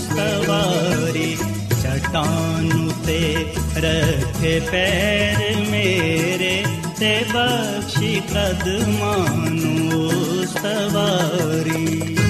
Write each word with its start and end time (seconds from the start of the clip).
सवा 0.00 0.62
चटाने 1.82 3.22
रथे 3.76 4.60
पैर 4.60 5.38
मेरे 5.70 6.64
बक्षिपद 7.32 8.64
सवारी। 10.46 12.29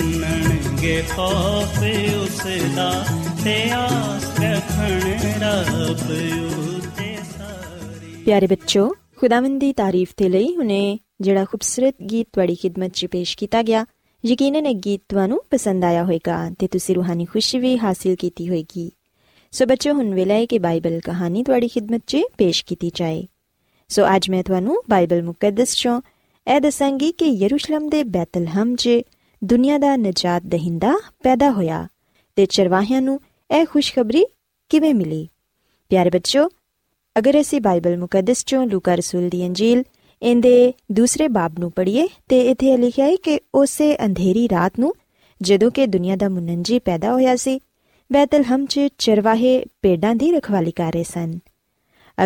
ਮੰਨਣਗੇ 0.81 1.03
ਖੌਫ 1.09 1.77
ਉਸ 2.23 2.75
ਦਾ 2.75 3.05
ਤੇ 3.43 3.71
ਆਸ 3.71 4.23
ਰੱਖਣ 4.39 5.09
ਰੱਬ 5.41 6.11
ਉਤੇ 6.69 7.15
ਸਾਰੀ। 7.15 8.23
ਪਿਆਰੇ 8.25 8.47
ਬੱਚੋ, 8.47 8.95
ਖੁਦਾਵੰਦ 9.15 9.59
ਦੀ 9.59 9.73
ਤਾਰੀਫ 9.73 10.13
ਤੇ 10.17 10.29
ਲਈ 10.29 10.55
ਹੁਨੇ 10.55 10.99
ਜਿਹੜਾ 11.21 11.45
ਖੂਬਸੂਰਤ 11.45 11.95
ਗੀਤ 12.11 12.27
ਤੁਹਾਡੀ 12.33 12.55
ਖidmat 12.55 12.89
'ਚ 12.93 13.05
ਪੇਸ਼ 13.05 13.37
ਕੀਤਾ 13.37 13.61
ਗਿਆ, 13.63 13.85
ਯਕੀਨਨ 14.25 14.65
ਇਹ 14.65 14.75
ਗੀਤ 14.75 15.01
ਤੁਹਾਨੂੰ 15.09 15.41
ਪਸੰਦ 15.51 15.83
ਆਇਆ 15.83 16.03
ਹੋਵੇਗਾ 16.03 16.49
ਤੇ 16.59 16.67
ਤੁਸੀਂ 16.67 16.95
ਰੂਹਾਨੀ 16.95 17.25
ਖੁਸ਼ੀ 17.25 17.59
ਵੀ 17.59 17.77
ਹਾਸਿਲ 17.77 18.15
ਕੀਤੀ 18.15 18.49
ਹੋਵੇਗੀ। 18.49 18.91
ਸੋ 19.51 19.65
ਬੱਚੋ, 19.65 19.93
ਹੁਣ 19.93 20.13
ਵੇਲਾ 20.13 20.33
ਹੈ 20.33 20.45
ਕਿ 20.45 20.59
ਬਾਈਬਲ 20.59 20.99
ਕਹਾਣੀ 20.99 21.43
ਤੁਹਾਡੀ 21.43 21.67
ਖidmat 21.67 22.01
'ਚ 22.07 22.17
ਪੇਸ਼ 22.37 22.65
ਕੀਤੀ 22.65 22.91
ਜਾਏ। 22.95 23.27
ਸੋ 23.89 24.05
ਅੱਜ 24.15 24.29
ਮੈਂ 24.29 24.43
ਤੁਹਾਨੂੰ 24.43 24.81
ਬਾਈਬਲ 24.89 25.23
ਮੁਕੱਦਸ 25.23 25.71
'ਚੋਂ 25.71 26.01
ਇਹ 26.55 26.61
ਦੱਸਾਂਗੀ 26.61 27.11
ਕਿ 27.11 27.25
ਯਰੂਸ਼ਲਮ 27.25 27.89
ਦੇ 27.89 28.03
ਬੈਤਲਹਮ 28.03 28.75
'ਚ 28.75 28.89
ਦੁਨੀਆ 29.43 29.77
ਦਾ 29.77 29.95
ਨਜਾਤ 29.95 30.43
ਦਹਿੰਦਾ 30.45 30.93
ਪੈਦਾ 31.23 31.51
ਹੋਇਆ 31.51 31.87
ਤੇ 32.35 32.45
ਚਰਵਾਹਿਆਂ 32.45 33.01
ਨੂੰ 33.01 33.19
ਇਹ 33.51 33.65
ਖੁਸ਼ਖਬਰੀ 33.65 34.25
ਕਿਵੇਂ 34.69 34.95
ਮਿਲੀ? 34.95 35.27
ਪਿਆਰੇ 35.89 36.09
ਬੱਚੋ 36.09 36.49
ਅਗਰ 37.17 37.41
ਅਸੀਂ 37.41 37.61
ਬਾਈਬਲ 37.61 37.97
ਮੁਕੱਦਸ 37.97 38.39
'ਚੋਂ 38.39 38.65
ਲੂਕਾ 38.67 38.95
ਰਸੂਲ 38.95 39.29
ਦੀ 39.29 39.45
ਅੰਜੀਲ, 39.47 39.83
ਇਹਦੇ 40.21 40.73
ਦੂਸਰੇ 40.91 41.27
ਬਾਬ 41.27 41.59
ਨੂੰ 41.59 41.71
ਪੜ੍ਹੀਏ 41.71 42.07
ਤੇ 42.29 42.41
ਇੱਥੇ 42.41 42.77
ਲਿਖਿਆ 42.77 43.05
ਹੈ 43.05 43.15
ਕਿ 43.15 43.39
ਉਸੇ 43.55 43.95
ਅੰਧੇਰੀ 44.05 44.49
ਰਾਤ 44.49 44.79
ਨੂੰ 44.79 44.93
ਜਦੋਂ 45.41 45.71
ਕਿ 45.71 45.85
ਦੁਨੀਆ 45.85 46.15
ਦਾ 46.15 46.29
ਮੁਨੰਜੀ 46.29 46.79
ਪੈਦਾ 46.79 47.13
ਹੋਇਆ 47.13 47.35
ਸੀ 47.35 47.61
ਬੈਤਲਹਮ 48.11 48.65
'ਚ 48.65 48.79
ਚਰਵਾਹੇ 48.97 49.65
ਪੇਡਾਂ 49.81 50.15
ਦੀ 50.15 50.31
ਰਖਵਾਲੀ 50.31 50.71
ਕਰ 50.71 50.93
ਰਹੇ 50.93 51.03
ਸਨ। 51.03 51.39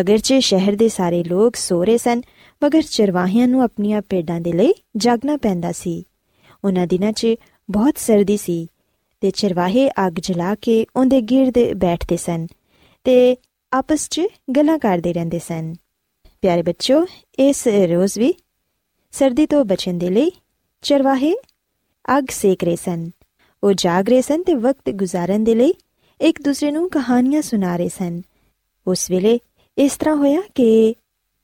ਅਗਰਚੇ 0.00 0.40
ਸ਼ਹਿਰ 0.40 0.76
ਦੇ 0.76 0.88
ਸਾਰੇ 0.88 1.24
ਲੋਕ 1.24 1.56
ਸੋ 1.56 1.84
ਰਹੇ 1.84 1.98
ਸਨ, 1.98 2.22
ਮਗਰ 2.64 2.82
ਚਰਵਾਹਿਆਂ 2.82 3.48
ਨੂੰ 3.48 3.62
ਆਪਣੀਆਂ 3.62 4.02
ਪੇਡਾਂ 4.02 4.40
ਦੇ 4.40 4.52
ਲਈ 4.52 4.74
ਜਾਗਣਾ 4.96 5.36
ਪੈਂਦਾ 5.36 5.72
ਸੀ। 5.72 6.04
ਉਹਨਾਂ 6.66 6.86
ਦਿਨਾਂ 6.86 7.12
'ਚ 7.12 7.34
ਬਹੁਤ 7.70 7.98
ਸਰਦੀ 7.98 8.36
ਸੀ 8.36 8.66
ਤੇ 9.20 9.30
ਚਰਵਾਹੇ 9.30 9.88
ਅੱਗ 10.06 10.20
ਜਲਾ 10.20 10.54
ਕੇ 10.54 10.86
ਉਹਦੇ 10.96 11.20
ਗਿਰਦ 11.20 11.58
ਬੈਠਦੇ 11.76 12.16
ਸਨ 12.16 12.46
ਤੇ 13.04 13.36
ਆਪਸ 13.72 14.08
'ਚ 14.08 14.20
ਗੱਲਾਂ 14.56 14.78
ਕਰਦੇ 14.78 15.12
ਰਹਿੰਦੇ 15.12 15.38
ਸਨ। 15.38 15.74
ਪਿਆਰੇ 16.42 16.62
ਬੱਚੋ 16.62 17.06
ਇਸ 17.38 17.66
ਰੋਜ਼ 17.68 18.18
ਵੀ 18.18 18.34
ਸਰਦੀ 19.12 19.46
ਤੋਂ 19.46 19.64
ਬਚਣ 19.64 19.98
ਦੇ 19.98 20.10
ਲਈ 20.10 20.30
ਚਰਵਾਹੇ 20.82 21.32
ਅੱਗ 22.18 22.24
ਸੇਕ 22.30 22.64
ਰਹੇ 22.64 22.76
ਸਨ। 22.76 23.10
ਉਹ 23.62 23.72
ਜਾਗ 23.72 24.08
ਰਹੇ 24.08 24.22
ਸਨ 24.22 24.42
ਤੇ 24.42 24.54
ਵਕਤ 24.54 24.90
ਗੁਜ਼ਾਰਨ 24.90 25.44
ਦੇ 25.44 25.54
ਲਈ 25.54 25.74
ਇੱਕ 26.20 26.42
ਦੂਸਰੇ 26.42 26.70
ਨੂੰ 26.70 26.88
ਕਹਾਣੀਆਂ 26.90 27.42
ਸੁਣਾ 27.42 27.76
ਰਹੇ 27.76 27.88
ਸਨ। 27.88 28.20
ਉਸ 28.86 29.10
ਵੇਲੇ 29.10 29.38
ਇਸ 29.78 29.96
ਤਰ੍ਹਾਂ 29.96 30.16
ਹੋਇਆ 30.16 30.40
ਕਿ 30.54 30.94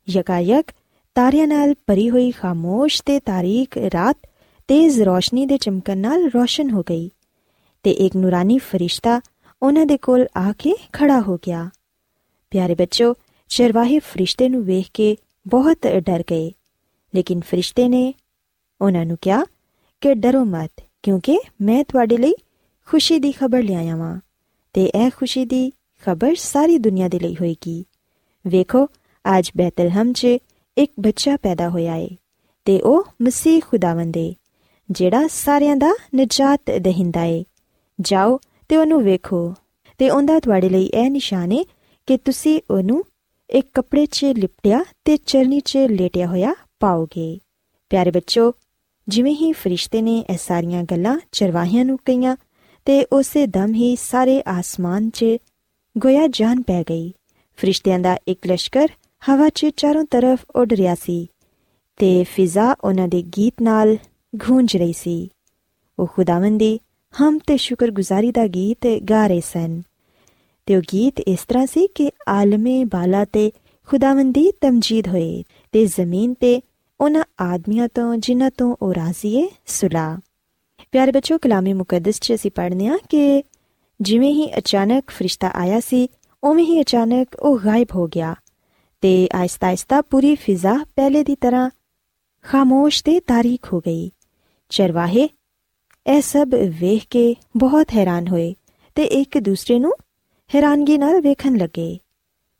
ਯਕਾਯਕ 0.09 0.71
ਤਾਰਿਆਂ 1.15 1.47
ਨਾਲ 1.47 1.75
ਭਰੀ 1.87 2.11
ਹੋਈ 2.11 2.31
ਖਾਮੋਸ਼ 2.31 3.03
ਤੇ 3.07 3.19
ਤਾਰੀਕ 3.21 3.79
ਰਾਤ 3.95 4.17
ਤੇਜ਼ 4.73 5.01
ਰੋਸ਼ਨੀ 5.03 5.45
ਦੇ 5.47 5.57
ਚਮਕਣ 5.59 5.99
ਨਾਲ 5.99 6.25
ਰੋਸ਼ਨ 6.27 6.71
ਹੋ 6.71 6.83
ਗਈ 6.83 7.11
ਤੇ 7.83 7.91
ਇੱਕ 7.91 8.15
ਨੂਰਾਨੀ 8.17 8.57
ਫਰਿਸ਼ਤਾ 8.59 9.21
ਉਹਨਾਂ 9.63 9.85
ਦੇ 9.87 9.97
ਕੋਲ 9.97 10.25
ਆ 10.37 10.53
ਕੇ 10.53 10.75
ਖੜਾ 10.93 11.21
ਹੋ 11.21 11.37
ਗਿਆ। 11.37 11.69
ਪਿਆਰੇ 12.53 12.75
ਬੱਚੋ 12.75 13.15
ਚਰਵਾਹੇ 13.51 13.99
ਫਰਿਸ਼ਤੇ 13.99 14.49
ਨੂੰ 14.49 14.65
ਵੇਖ 14.65 14.87
ਕੇ 14.95 15.17
ਬਹੁਤ 15.47 15.87
ਡਰ 15.87 16.25
ਗਏ, 16.31 16.51
ਲੇਕਿਨ 17.15 17.41
ਫਰਿਸ਼ਤੇ 17.41 17.89
ਨੇ 17.89 18.15
ਉਹਨਾਂ 18.81 19.05
ਨੂੰ 19.07 19.19
ਕਿਹਾ 19.21 19.45
ਕਿ 20.03 20.15
ਡਰੋ 20.15 20.45
ਮਤ, 20.45 20.83
ਕਿਉਂਕਿ 21.03 21.39
ਮੈਂ 21.61 21.85
ਤੁਹਾਡੇ 21.85 22.17
ਲਈ 22.17 22.35
ਖੁਸ਼ੀ 22.89 23.19
ਦੀ 23.19 23.33
ਖਬਰ 23.33 23.63
ਲਿਆਇਆ 23.63 23.97
ਵਾਂ 23.97 24.21
ਤੇ 24.73 24.85
ਇਹ 24.85 25.11
ਖੁਸ਼ੀ 25.17 25.45
ਦੀ 25.45 25.73
ਖਬਰ 26.03 26.35
ਸਾਰੀ 26.35 26.79
ਦੁਨੀਆ 26.79 27.09
ਦੇ 27.09 27.19
ਲਈ 27.19 27.35
ਹੋਏਗੀ। 27.35 27.85
ਵੇਖੋ, 28.47 28.89
ਅੱਜ 29.39 29.51
ਬੈਤਲਹਮ 29.57 30.13
'ਚ 30.13 30.25
ਇੱਕ 30.77 30.93
ਬੱਚਾ 31.01 31.37
ਪੈਦਾ 31.37 31.69
ਹੋਇਆ 31.69 31.97
ਏ 31.97 32.09
ਤੇ 32.65 32.81
ਉਹ 32.81 33.05
ਮਸੀਹ 33.23 33.61
ਖੁਦਾਵੰਦ 33.61 34.17
ਏ। 34.17 34.35
ਜਿਹੜਾ 34.93 35.27
ਸਾਰਿਆਂ 35.29 35.77
ਦਾ 35.77 35.94
ਨਜਾਤ 36.17 36.61
ਦਹਿੰਦਾ 36.81 37.25
ਏ। 37.25 37.44
ਜਾਓ 38.00 38.39
ਤੇ 38.69 38.77
ਉਹਨੂੰ 38.77 39.03
ਵੇਖੋ। 39.03 39.55
ਤੇ 39.99 40.11
ਉਹਦਾ 40.11 40.41
ਤੁਹਾਡੇ 40.41 40.69
ਲਈ 40.69 40.85
ਇਹ 40.85 41.11
ਨਿਸ਼ਾਨ 41.11 41.53
ਏ 41.53 41.65
ਕਿ 42.06 42.17
ਤੁਸੀਂ 42.17 42.61
ਉਹਨੂੰ 42.71 43.05
ਇੱਕ 43.50 43.69
ਕੱਪੜੇ 43.75 44.06
'ਚ 44.06 44.25
ਲਿਪਟਿਆ 44.25 44.85
ਤੇ 45.05 45.17
ਚਰਨੀ 45.17 45.61
'ਚ 45.61 45.77
ਲੇਟਿਆ 45.77 46.27
ਹੋਇਆ 46.27 46.55
ਪਾਓਗੇ। 46.81 47.39
ਪਿਆਰੇ 47.91 48.11
ਬੱਚੋ, 48.11 48.53
ਜਿਵੇਂ 49.09 49.35
ਹੀ 49.35 49.53
ਫਰਿਸ਼ਤੇ 49.53 50.03
ਨੇ 50.03 50.25
ਇਹ 50.31 50.39
ਸਾਰੀਆਂ 50.39 50.83
ਗੱਲਾਂ 50.83 51.19
ਚਰਵਾਹਿਆਂ 51.33 51.85
ਨੂੰ 51.85 51.99
ਕਹੀਆਂ 52.05 52.37
ਤੇ 52.85 53.05
ਉਸੇ 53.05 53.47
ਦਮ 53.47 53.75
ਹੀ 53.75 53.97
ਸਾਰੇ 53.97 54.43
ਆਸਮਾਨ 54.49 55.11
'ਚ 55.11 55.25
ਗੋਇਆ 55.99 56.27
ਜਾਨ 56.27 56.62
ਪੈ 56.62 56.83
ਗਈ। 56.83 57.12
ਫਰਿਸ਼ਤਿਆਂ 57.56 57.99
ਦਾ 57.99 58.19
ਇੱਕ 58.29 58.47
ਲਸ਼ਕਰ 58.47 58.88
ਹਵਾ 59.29 59.49
'ਚ 59.49 59.67
ਚਾਰੋਂ 59.77 60.05
ਤਰਫ 60.05 60.38
ਉੱਡ 60.56 60.73
ਰਿਹਾ 60.73 60.95
ਸੀ 60.95 61.29
ਤੇ 61.97 62.25
ਫਿਜ਼ਾ 62.25 62.75
ਉਹਨਾਂ 62.85 63.09
ਦੇ 63.09 63.23
ਗੀਤ 63.23 63.55
ਨਾਲ 63.62 63.97
ਗੂੰਜ 64.34 64.76
ਰਹੀ 64.76 64.93
ਸੀ। 64.93 65.31
ਉਹ 65.99 66.06
ਖੁਦਾਵੰਦੀ 66.06 66.81
ਹਮ 67.20 67.38
ਤੇ 67.46 67.56
ਸ਼ੁਕਰਗੁਜ਼ਾਰੀ 67.56 68.32
ਦਾ 68.32 68.46
ਗੀਤ 68.46 68.87
ਗਾ 69.11 69.26
ਰਹੇ 69.26 69.40
ਸਨ। 69.40 69.82
ਤੇ 70.67 70.76
ਉਹ 70.76 70.82
ਗੀਤ 70.93 71.20
ਇਸ 71.20 71.44
ਤਰ੍ਹਾਂ 71.49 71.67
ਸੀ 71.67 71.87
ਕਿ 71.94 72.11
ਆਲਮੇ 72.29 72.84
ਬਾਲਾ 72.84 73.25
ਤੇ 73.25 73.52
ਖੁਦਾਵੰਦੀ 73.87 74.52
ਤਮਜੀਦ 74.61 75.08
ਹੋਏ 75.08 75.44
ਤੇ 75.73 75.87
ਜ਼ਮੀਨ 75.87 76.34
ਤੇ 76.34 76.61
ਉਹਨਾਂ 77.00 77.25
ਆਦਮੀਆਂ 77.40 77.88
ਤੋਂ 77.94 78.17
ਜਿਨ੍ਹਾਂ 78.17 78.50
ਤੋਂ 78.58 78.76
ਉਹ 78.82 78.94
ਰਾਜ਼ੀਏ 78.94 79.49
ਸੁਲਾ। 79.67 80.19
ਪਿਆਰੇ 80.93 81.12
ਬੱਚੋ, 81.12 81.38
ਕਲਾਮੇ 81.38 81.73
ਮੁਕੱਦਸ 81.73 82.20
'ਚ 82.20 82.35
ਅਸੀਂ 82.35 82.50
ਪੜ੍ਹਨੇ 82.50 82.87
ਆ 82.88 82.99
ਕਿ 83.08 83.44
ਜਿਵੇਂ 84.00 84.32
ਹੀ 84.32 84.58
ਅਚਾਨਕ 84.58 85.11
ਫਰਿਸ਼ਤਾ 85.11 85.50
ਆਇਆ 85.55 85.81
ਸੀ, 85.81 86.08
ਉਵੇਂ 86.44 86.64
ਹੀ 86.64 86.81
ਅਚਾਨਕ 86.81 87.28
ਉਹ 87.40 87.58
ਗਾਇਬ 87.64 87.88
ਹੋ 87.94 88.06
ਗਿਆ 88.06 88.35
ਤੇ 89.00 89.28
ਆਇਸਤਾ 89.35 89.67
ਆਇਸਤਾ 89.67 90.00
ਪੂਰੀ 90.00 90.35
ਫਿਜ਼ਾ 90.35 90.78
ਪਹਿਲੇ 90.96 91.25
ਦੀ 91.25 91.35
ਤਰ੍ਹਾਂ 91.35 91.70
ਖਾਮੋਸ਼ 92.43 93.05
ਤੇ 93.05 93.20
ਤਾਰੀਖ 93.20 93.73
ਹੋ 93.73 93.81
ਗਈ। 93.81 94.11
ਚਰਵਾਹੇ। 94.73 95.29
ਇਹ 96.07 96.23
ਸਭ 96.23 96.55
ਵੇਖ 96.55 97.03
ਕੇ 97.11 97.35
ਬਹੁਤ 97.57 97.87
ਹੈਰਾਨ 97.97 98.29
ਹੋਏ 98.29 98.55
ਤੇ 98.95 99.05
ਇੱਕ 99.05 99.39
ਦੂਸਰੇ 99.39 99.79
ਨੂੰ 99.79 99.93
ਹੈਰਾਨਗੀ 100.55 100.99
ਨਾਲ 100.99 101.21
ਵੇਖਣ 101.21 101.57
ਲੱਗੇ 101.57 101.99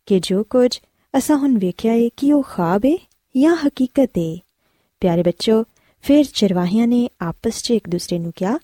ਕਿ 0.07 0.21
ਜੋ 0.21 0.45
ਕੁਝ 0.45 0.79
ਅਸਾਂ 1.19 1.37
ਹੁਣ 1.37 1.59
ਵੇਖਿਆ 1.59 1.93
ਏ 1.93 2.11
ਕਿ 2.17 2.33
ਉਹ 2.33 2.43
ਖਾਬ 2.43 2.87
ਏ 2.87 2.99
ਜਾਂ 3.37 3.57
ਹਕੀਕਤ 3.57 4.11
ਏ। 4.19 4.39
ਪਿਆਰੇ 5.01 5.23
ਬੱਚੋ 5.23 5.65
ਫਿਰ 6.03 6.25
ਚਰਵਾਹਿਆਂ 6.35 6.87
ਨੇ 6.87 7.09
ਆਪਸ 7.21 7.63
'ਚ 7.63 7.71
ਇੱਕ 7.71 7.89
ਦੂਸਰੇ 7.89 8.19
ਨੂੰ 8.19 8.33
ਕਿਹਾ 8.37 8.59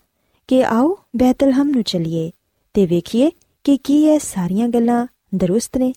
ਕਿ 0.48 0.64
ਆਓ 0.64 0.98
ਬੈਤਲਹਮ 1.16 1.68
ਨੂੰ 1.68 1.82
ਚਲੀਏ 1.82 2.30
ਤੇ 2.74 2.86
ਵੇਖੀਏ 2.86 3.30
ਕਿ 3.64 3.76
ਕੀ 3.76 4.04
ਇਹ 4.04 4.18
ਸਾਰੀਆਂ 4.18 4.68
ਗੱਲਾਂ 4.68 5.06
ਦਰੁਸਤ 5.34 5.76
ਨੇ। 5.76 5.92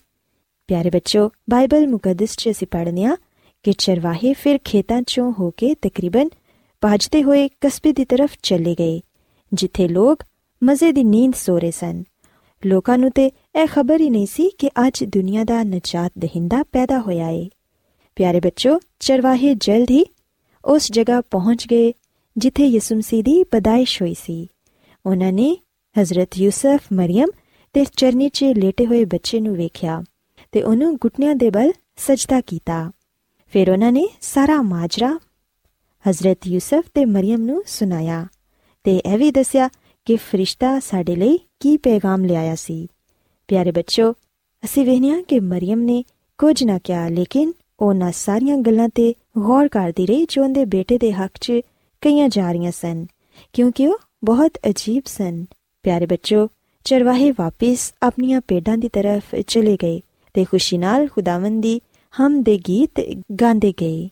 ਪਿਆਰੇ 0.66 0.90
ਬੱਚੋ 0.90 1.30
ਬਾਈਬਲ 1.50 1.88
ਮੁਕੱਦਸ 1.88 2.36
'ਚ 2.36 2.50
ਅਸੀਂ 2.50 2.66
ਪੜ੍ਹਨੇ 2.70 3.04
ਆ 3.04 3.16
ਕਿ 3.62 3.72
ਚਰਵਾਹੇ 3.72 4.32
ਫਿਰ 4.32 4.58
ਖੇਤਾਂ 4.64 4.98
'ਚੋਂ 4.98 5.32
ਹੋ 5.40 5.50
ਕੇ 5.50 5.74
ਤਕਰੀਬਨ 5.74 6.28
ਭੱਜਦੇ 6.82 7.22
ਹੋਏ 7.22 7.48
ਕਸਬੇ 7.60 7.92
ਦੀ 7.92 8.04
ਤਰਫ 8.04 8.30
ਚਲੇ 8.42 8.74
ਗਏ, 8.74 9.00
ਜਿੱਥੇ 9.52 9.88
ਲੋਕ 9.88 10.22
ਮਜ਼ੇ 10.62 10.92
ਦੀ 10.92 11.04
ਨੀਂਦ 11.04 11.34
ਸੋ 11.34 11.58
ਰਹੇ 11.58 11.70
ਸਨ। 11.70 12.02
ਲੋਕਾਂ 12.66 12.98
ਨੂੰ 12.98 13.10
ਤੇ 13.10 13.26
ਇਹ 13.56 13.66
ਖਬਰ 13.66 14.00
ਹੀ 14.00 14.10
ਨਹੀਂ 14.10 14.26
ਸੀ 14.26 14.50
ਕਿ 14.58 14.70
ਅੱਜ 14.86 15.04
ਦੁਨੀਆ 15.04 15.44
ਦਾ 15.44 15.62
ਨਜਾਤ 15.62 16.12
ਦਹਿੰਦਾ 16.18 16.62
ਪੈਦਾ 16.62 16.98
ਹੋਇਆ 17.00 17.28
ਏ। 17.28 17.48
ਪਿਆਰੇ 18.16 18.40
ਬੱਚੋ, 18.40 18.80
ਚਰਵਾਹੇ 19.00 19.54
ਜਲਦ 19.54 19.90
ਹੀ 19.90 20.04
ਉਸ 20.64 20.92
ਜਗ੍ਹਾ 20.92 21.20
ਪਹੁੰਚ 21.20 21.66
ਗਏ, 21.68 21.92
ਜਿੱਥੇ 22.36 22.66
ਯਿਸੂ 22.66 22.96
ਮਸੀਹ 22.96 23.22
ਦੀ 23.22 23.44
ਪਦਾਇਸ਼ 23.44 24.02
ਹੋਈ 24.02 24.14
ਸੀ। 24.14 24.48
ਉਹਨਾਂ 25.06 25.32
ਨੇ 25.32 25.56
ਹਜ਼ਰਤ 26.00 26.38
ਯੂਸਫ 26.38 26.92
ਮਰੀਮ 26.92 27.28
ਤੇ 27.72 27.84
ਚਰਨੀ 27.96 28.28
'ਚ 28.28 28.44
ਲੇਟੇ 28.44 28.86
ਹੋਏ 28.86 29.04
ਬੱਚੇ 29.04 29.40
ਨੂੰ 29.40 29.56
ਵੇਖਿਆ 29.56 30.02
ਤੇ 30.52 30.62
ਉਹਨੂੰ 30.62 30.96
ਘੁਟਨਿਆਂ 31.04 31.34
ਦੇ 31.36 31.50
ਬਲ 31.50 31.72
ਸਜਦਾ 31.96 32.40
ਕੀਤਾ। 32.40 32.90
ਫਿਰ 33.52 33.70
ਉਹਨਾਂ 33.70 33.92
ਨੇ 33.92 34.08
ਸਾਰਾ 34.20 34.62
ਮਾਜਰਾ 34.62 35.18
ਹਜ਼ਰਤ 36.04 36.46
ਯੂਸਫ 36.46 36.84
ਤੇ 36.94 37.04
ਮਰੀਮ 37.04 37.42
ਨੂੰ 37.42 37.62
ਸੁਣਾਇਆ 37.66 38.26
ਤੇ 38.84 38.96
ਇਹ 38.96 39.16
ਵੀ 39.18 39.30
ਦੱਸਿਆ 39.30 39.68
ਕਿ 40.06 40.16
ਫਰਿਸ਼ਤਾ 40.16 40.78
ਸਾਡੇ 40.80 41.16
ਲਈ 41.16 41.38
ਕੀ 41.60 41.76
ਪੈਗਾਮ 41.76 42.24
ਲਿਆਇਆ 42.24 42.54
ਸੀ। 42.54 42.86
ਪਿਆਰੇ 43.48 43.70
ਬੱਚੋ 43.70 44.10
ਅਸੀਂ 44.62 44.84
ਵੇਖਿਆ 44.86 45.20
ਕਿ 45.28 45.40
ਮਰੀਮ 45.40 45.80
ਨੇ 45.80 46.02
ਕੁਝ 46.38 46.62
ਨਾ 46.64 46.78
ਕਿਹਾ, 46.78 47.08
ਲੇਕਿਨ 47.08 47.52
ਉਹਨਾਂ 47.80 48.10
ਸਾਰੀਆਂ 48.14 48.56
ਗੱਲਾਂ 48.56 48.88
ਤੇ 48.88 49.12
ਗੌਰ 49.38 49.68
ਕਰਦੀ 49.68 50.06
ਰਹੀ 50.06 50.26
ਜੋ 50.28 50.42
ਉਹਦੇ 50.44 50.64
ਬੇਟੇ 50.64 50.98
ਦੇ 50.98 51.12
ਹੱਕ 51.12 51.38
'ਚ 51.40 51.60
ਕਈਆਂ 52.02 52.28
ਜਾ 52.28 52.50
ਰਹੀਆਂ 52.52 52.72
ਸਨ, 52.72 53.06
ਕਿਉਂਕਿ 53.52 53.86
ਉਹ 53.86 53.98
ਬਹੁਤ 54.24 54.58
ਅਜੀਬ 54.68 55.02
ਸਨ। 55.06 55.44
ਪਿਆਰੇ 55.84 56.06
ਬੱਚੋ 56.06 56.48
ਚਰਵਾਹੇ 56.86 57.30
ਵਾਪਸ 57.30 57.92
ਆਪਣੀਆਂ 58.02 58.40
ਪੇਡਾਂ 58.40 58.76
ਦੀ 58.78 58.88
ਤਰਫ 58.88 59.34
ਚਲੇ 59.48 59.76
ਗਏ 59.82 60.00
ਤੇ 60.34 60.44
ਖੁਸ਼ੀ 60.44 60.78
ਨਾਲ 60.78 61.06
ਖੁਦਾਵੰਦ 61.08 61.62
ਦੀ 61.62 61.80
ਹਮ 62.14 62.42
ਦੇ 62.42 62.58
ਗੀਤ 62.58 63.00
ਗਾਉਂਦੇ 63.40 63.72
ਗਏ, 63.80 64.08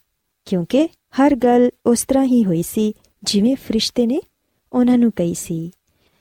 ਕਿਉਂਕਿ 0.46 0.88
ਹਰ 1.18 1.34
ਗੱਲ 1.34 1.70
ਉਸ 1.86 2.04
ਤਰ੍ਹਾਂ 2.04 2.24
ਹੀ 2.24 2.44
ਹੋਈ 2.44 2.62
ਸੀ 2.62 2.94
ਜਿਵੇਂ 3.22 3.56
ਫਰਿਸ਼ਤੇ 3.56 4.06
ਨੇ 4.06 4.20
ਉਹਨਾਂ 4.72 4.98
ਨੂੰ 4.98 5.12
ਕਹੀ 5.16 5.34
ਸੀ। 5.34 5.70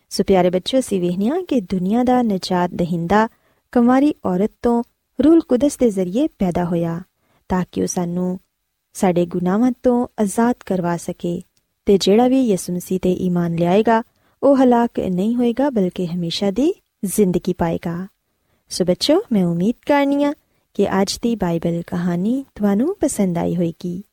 ਸੋ 0.09 0.23
ਪਿਆਰੇ 0.27 0.49
ਬੱਚੋ 0.49 0.79
ਅਸੀਂ 0.79 1.01
ਵੇਖਿਆ 1.01 1.41
ਕਿ 1.47 1.61
ਦੁਨੀਆ 1.61 2.03
ਦਾ 2.03 2.21
ਨਜਾਤ 2.21 2.69
ਦਹਿੰਦਾ 2.73 3.27
ਕੁਮਾਰੀ 3.71 4.13
ਔਰਤ 4.25 4.51
ਤੋਂ 4.61 4.83
ਰੂਲ 5.25 5.41
ਕੁਦਸ 5.41 5.77
ਦੇ 5.77 5.89
ਜ਼ਰੀਏ 5.89 6.27
ਪੈਦਾ 6.27 6.65
ਹੋਇਆ 6.65 7.01
ਤਾਂ 7.49 7.65
ਕਿ 7.71 7.81
ਉਹ 7.81 7.87
ਸਾਨੂੰ 7.87 8.39
ਸਾਡੇ 8.93 9.25
ਗੁਨਾਹਾਂ 9.25 9.71
ਤੋਂ 9.83 10.07
ਆਜ਼ਾਦ 10.19 10.55
ਕਰਵਾ 10.65 10.97
ਸਕੇ 10.97 11.41
ਤੇ 11.85 11.97
ਜਿਹੜਾ 11.97 12.27
ਵੀ 12.27 12.41
ਯਿਸੂ 12.41 12.73
ਮਸੀਹ 12.73 12.99
ਤੇ 12.99 13.13
ਈਮਾਨ 13.13 13.55
ਲਿਆਏਗਾ, 13.55 14.03
ਉਹ 14.43 14.57
ਹਲਾਕ 14.57 14.99
ਨਹੀਂ 14.99 15.35
ਹੋਏਗਾ, 15.35 15.69
ਬਲਕਿ 15.69 16.07
ਹਮੇਸ਼ਾ 16.07 16.51
ਦੀ 16.51 16.73
ਜ਼ਿੰਦਗੀ 17.05 17.53
ਪਾਏਗਾ। 17.53 18.07
ਸੋ 18.69 18.85
ਬੱਚੋ 18.85 19.21
ਮੈਂ 19.31 19.45
ਉਮੀਦ 19.45 19.75
ਕਰਨੀਆ 19.85 20.33
ਕਿ 20.73 21.01
ਅੱਜ 21.01 21.19
ਦੀ 21.21 21.35
ਬਾਈਬਲ 21.35 21.81
ਕਹਾਣੀ 21.87 22.45
ਤੁਹਾਨੂੰ 22.55 22.97
ਪਸੰਦ 22.99 23.37
ਆਈ 23.37 23.55
ਹੋਵੇਗੀ 23.55 24.03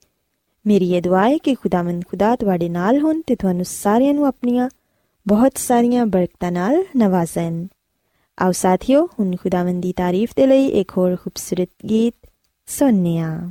ਮੇਰੀ 0.66 0.92
ਇਹ 0.94 1.02
ਦੁਆ 1.02 1.28
ਹੈ 1.28 1.38
ਕਿ 1.38 1.54
ਖੁਦਾਵੰਦ 1.54 2.04
ਖੁਦਾ 2.08 2.36
ਤੁਹਾਡੇ 2.36 2.68
ਨਾਲ 2.68 3.00
ਹੋਣ 3.00 3.20
ਤੇ 3.26 3.36
ਤੁਹਾਨੂੰ 3.36 3.64
ਸਾਰਿਆਂ 3.64 4.14
ਨੂੰ 4.14 4.26
ਆਪਣੀਆਂ 4.26 4.68
ਬਹੁਤ 5.26 5.58
ਸਾਰੀਆਂ 5.58 6.06
ਬਰਕਤਾਂ 6.06 6.52
ਨਾਲ 6.52 6.84
ਨਵਾਜ਼ਣ। 6.96 7.67
ਆਓ 8.38 8.52
ਸਾਥੀਓ, 8.52 9.06
ਹੁਣ 9.06 9.36
ਖੁਦਾਵੰਦ 9.36 9.82
ਦੀ 9.82 9.93
ਤਾਰੀਫ 9.93 10.31
ਦੇ 10.36 10.46
ਲਈ 10.46 10.67
ਇੱਕ 10.67 10.93
ਹੋਰ 10.96 11.17
ਖੂਬਸੂਰਤ 11.17 11.69
ਗੀਤ 11.88 12.14
ਸੁਣਨੇ 12.67 13.19
ਆ 13.19 13.50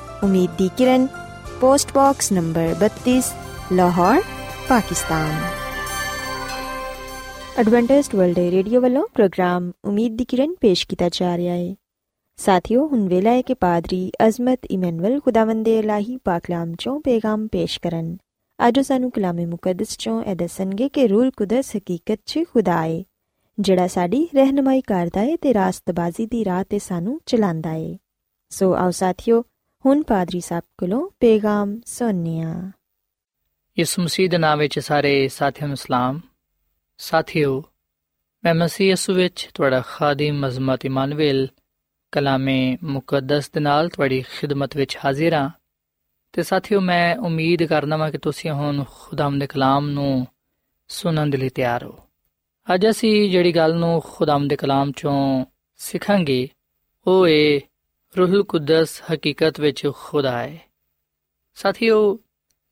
ਉਮੀਦ 0.23 0.49
ਦੀ 0.57 0.69
ਕਿਰਨ 0.77 1.05
post 1.61 1.93
box 1.93 2.31
number 2.31 2.73
32 2.79 3.19
Lahore 3.71 4.21
Pakistan 4.69 5.31
Adventist 7.59 8.15
World 8.15 8.37
Radio 8.51 8.81
ਵੱਲੋਂ 8.81 9.03
ਪ੍ਰੋਗਰਾਮ 9.13 9.71
ਉਮੀਦ 9.83 10.17
ਦੀ 10.17 10.25
ਕਿਰਨ 10.25 10.53
ਪੇਸ਼ 10.61 10.85
ਕੀਤਾ 10.87 11.09
ਜਾ 11.09 11.35
ਰਿਹਾ 11.37 11.53
ਹੈ 11.53 11.73
ਸਾਥਿਓ 12.39 12.85
ਹੁਣ 12.87 13.07
ਵੇਲਾ 13.07 13.31
ਹੈ 13.31 13.41
ਕਿ 13.41 13.53
ਪਾਦਰੀ 13.53 14.11
ਅਜ਼ਮਤ 14.27 14.65
ਇਮਨੁਅਲ 14.69 15.19
ਖੁਦਾਵੰਦੇ 15.19 15.77
ਇਲਾਹੀ 15.79 16.17
ਪਾਕਲਾਮ 16.17 16.75
ਚੋਂ 16.79 16.99
ਪੈਗਾਮ 16.99 17.47
ਪੇਸ਼ 17.47 17.79
ਕਰਨ 17.79 18.15
ਅੱਜ 18.59 18.79
ਸਾਨੂੰ 18.79 19.11
ਕਲਾਮੇ 19.11 19.45
ਮੁਕੱਦਸ 19.45 19.97
ਚੋਂ 19.97 20.21
ਇਹ 20.23 20.35
ਦੱਸਣਗੇ 20.35 20.89
ਕਿ 20.89 21.07
ਰੂਲ 21.07 21.31
ਕੁਦਸ 21.31 21.75
ਹਕੀਕਤ 21.75 22.19
'ਚ 22.25 22.43
ਖੁਦਾ 22.53 22.81
ਹੈ 22.81 23.03
ਜਿਹੜਾ 23.57 23.87
ਸਾਡੀ 23.87 24.27
ਰਹਿਨਮਾਈ 24.35 24.81
ਕਰਦਾ 24.81 25.21
ਹੈ 25.21 25.35
ਤੇ 25.41 25.53
ਰਾਸਤਬਾਜ਼ੀ 25.53 26.25
ਦੀ 26.25 26.45
ਰਾਹ 26.45 26.63
ਤੇ 26.63 26.79
ਸਾਨੂੰ 26.79 27.19
ਚਲਾਉਂਦਾ 27.25 27.69
ਹੈ 27.69 27.97
ਸੋ 28.51 28.73
ਆਓ 28.73 28.91
ਸਾਥਿਓ 28.91 29.43
ਹੁਣ 29.85 30.03
ਪਾਦਰੀ 30.03 30.41
ਸਾਹਿਬ 30.41 30.63
ਕੋਲੋਂ 30.77 31.09
ਪੈਗਾਮ 31.09 31.79
ਸੁਣਨੀਆ 31.85 32.71
ਇਸ 33.77 33.99
ਮਸੀਹ 33.99 34.29
ਦੇ 34.29 34.37
ਨਾਮ 34.37 34.59
ਵਿੱਚ 34.59 34.79
ਸਾਰੇ 34.79 35.27
ਸਾਥੀਆਂ 35.27 35.67
ਨੂੰ 35.67 35.77
ਸਲਾਮ। 35.77 36.19
ਸਾਥਿਓ, 36.97 37.63
ਮੈਂ 38.43 38.55
ਮਸੀਹ 38.55 38.87
ਯਿਸੂ 38.87 39.13
ਵਿੱਚ 39.13 39.49
ਤੁਹਾਡਾ 39.53 39.81
ਖਾਦੀਮ 39.81 40.39
ਮਜ਼ਮਤ 40.39 40.85
ਇਮਾਨੁਅਲ 40.85 41.47
ਕਲਾਮੇ 42.11 42.77
ਮੁਕੱਦਸ 42.83 43.51
ਦੇ 43.51 43.59
ਨਾਲ 43.59 43.89
ਤੁਹਾਡੀ 43.89 44.21
ਖਿਦਮਤ 44.21 44.77
ਵਿੱਚ 44.77 44.97
ਹਾਜ਼ਰ 45.05 45.33
ਹਾਂ। 45.33 45.49
ਤੇ 46.33 46.43
ਸਾਥਿਓ, 46.43 46.79
ਮੈਂ 46.79 47.17
ਉਮੀਦ 47.17 47.63
ਕਰਨਾ 47.63 47.97
ਹਾਂ 47.97 48.11
ਕਿ 48.11 48.17
ਤੁਸੀਂ 48.17 48.51
ਹੁਣ 48.51 48.83
ਖੁਦਾਮ 48.91 49.39
ਦੇ 49.39 49.47
ਕਲਾਮ 49.47 49.89
ਨੂੰ 49.89 50.27
ਸੁਣਨ 50.87 51.29
ਦੇ 51.29 51.37
ਲਈ 51.37 51.49
ਤਿਆਰ 51.49 51.83
ਹੋ। 51.83 51.99
ਅੱਜ 52.73 52.89
ਅਸੀਂ 52.89 53.31
ਜਿਹੜੀ 53.31 53.55
ਗੱਲ 53.55 53.75
ਨੂੰ 53.75 54.01
ਖੁਦਾਮ 54.05 54.47
ਦੇ 54.47 54.55
ਕਲਾਮ 54.55 54.91
ਚੋਂ 54.91 55.45
ਸਿੱਖਾਂਗੇ, 55.77 56.49
ਉਹ 57.07 57.27
ਏ 57.27 57.61
ਰੂਹੁਲ 58.17 58.43
ਕੁਦਸ 58.43 59.01
ਹਕੀਕਤ 59.13 59.59
ਵਿੱਚ 59.59 59.91
ਖੁਦਾ 59.95 60.43
ਹੈ। 60.43 60.59
ਸਾਥੀਓ, 61.55 62.19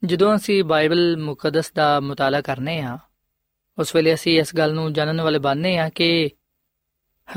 ਜਦੋਂ 0.05 0.35
ਅਸੀਂ 0.35 0.63
ਬਾਈਬਲ 0.63 1.17
ਮੁਕੱਦਸ 1.17 1.71
ਦਾ 1.71 1.99
ਮਤਾਲਾ 1.99 2.41
ਕਰਨੇ 2.41 2.81
ਆ 2.81 2.97
ਉਸ 3.77 3.95
ਵੇਲੇ 3.95 4.13
ਅਸੀਂ 4.13 4.39
ਇਸ 4.39 4.55
ਗੱਲ 4.55 4.73
ਨੂੰ 4.73 4.93
ਜਾਣਨ 4.93 5.21
ਵਾਲੇ 5.21 5.39
ਬਣਨੇ 5.39 5.77
ਆ 5.77 5.89
ਕਿ 5.89 6.29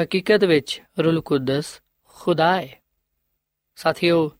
ਹਕੀਕਤ 0.02 0.44
ਵਿੱਚ 0.44 0.82
ਰੂਹੁਲ 0.98 1.20
ਕੁਦਸ 1.20 1.80
ਖੁਦਾ 2.04 2.62
ਹੈ। 2.62 2.82
ਸਾਥੀਓ, 3.76 4.30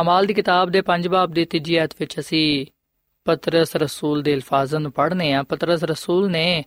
ਅਮਾਲ 0.00 0.26
ਦੀ 0.26 0.34
ਕਿਤਾਬ 0.34 0.70
ਦੇ 0.70 0.80
5 0.80 1.08
ਬਾਬ 1.08 1.30
ਦੀ 1.30 1.44
ਤੀਜੀ 1.44 1.76
ਆਇਤ 1.76 1.90
ਵਿੱਚ 1.98 2.18
ਅਸੀਂ 2.18 2.66
ਪਤਰਸ 3.24 3.76
ਰਸੂਲ 3.76 4.22
ਦੇ 4.22 4.34
ਅਲਫਾਜ਼ਾਂ 4.34 4.80
ਨੂੰ 4.80 4.92
ਪੜ੍ਹਨੇ 4.92 5.32
ਆ 5.32 5.42
ਪਤਰਸ 5.42 5.84
ਰਸੂਲ 5.84 6.30
ਨੇ 6.30 6.64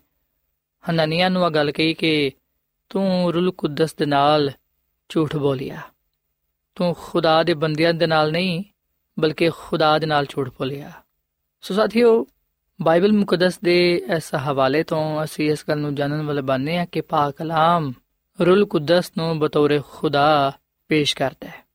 ਹਨਨੀਆ 0.90 1.30
ਨੂੰ 1.30 1.46
ਇਹ 1.46 1.52
ਗੱਲ 1.52 1.72
ਕਹੀ 1.72 1.94
ਕਿ 1.94 2.32
ਤੂੰ 2.90 3.34
ਰੂਲ 3.34 3.52
ਕੁਦਸ 3.52 3.96
ਦੇ 3.96 4.06
ਨਾਲ 4.06 4.52
ਝੂਠ 5.10 5.36
ਬੋਲਿਆ। 5.36 5.82
ਤੂੰ 6.80 6.96
ਖੁਦਾ 7.00 7.44
ਦੇ 7.44 7.54
ਬੰਦਿਆਂ 7.54 7.94
ਦੇ 7.94 8.08
ਨਾਲ 8.08 8.32
ਨਹੀਂ, 8.32 8.64
ਬਲਕਿ 9.20 9.50
ਖੁਦਾ 9.50 10.00
ਦੇ 10.00 10.06
ਨਾਲ 10.06 10.26
ਝੂਠ 10.30 10.50
ਬੋਲਿਆ। 10.50 10.92
ਸੋ 11.62 11.74
ਸਾਥੀਓ, 11.74 12.28
ਬਾਈਬਲ 12.82 13.14
ਮੁਕੱਦਸ 13.14 13.60
ਦੇ 13.60 14.02
ਇਸ 14.16 14.36
ਹਵਾਲੇ 14.36 14.84
ਤੋਂ 14.84 15.24
ਅਸੀਂ 15.24 15.52
ਇਸ 15.52 15.66
ਗੱਲ 15.70 15.78
ਨੂੰ 15.78 15.96
ਜਾਣਨ 15.96 16.22
ਵਾਲੇ 16.22 16.42
ਬਣਨੇ 16.42 16.78
ਆ 16.78 16.86
ਕਿ 16.86 17.02
ਪਾਕ 17.02 17.34
ਕਲਾਮ 17.36 17.94
ਰੂਲ 18.46 18.66
ਕੁਦਸ 18.66 19.12
ਨੂੰ 19.18 19.40
ਬਤੌਰ 19.40 19.82
ਖੁਦਾ 19.92 20.52
ਪੇਸ਼ 20.88 21.16
ਕਰਦਾ 21.16 21.48
ਹੈ। 21.48 21.66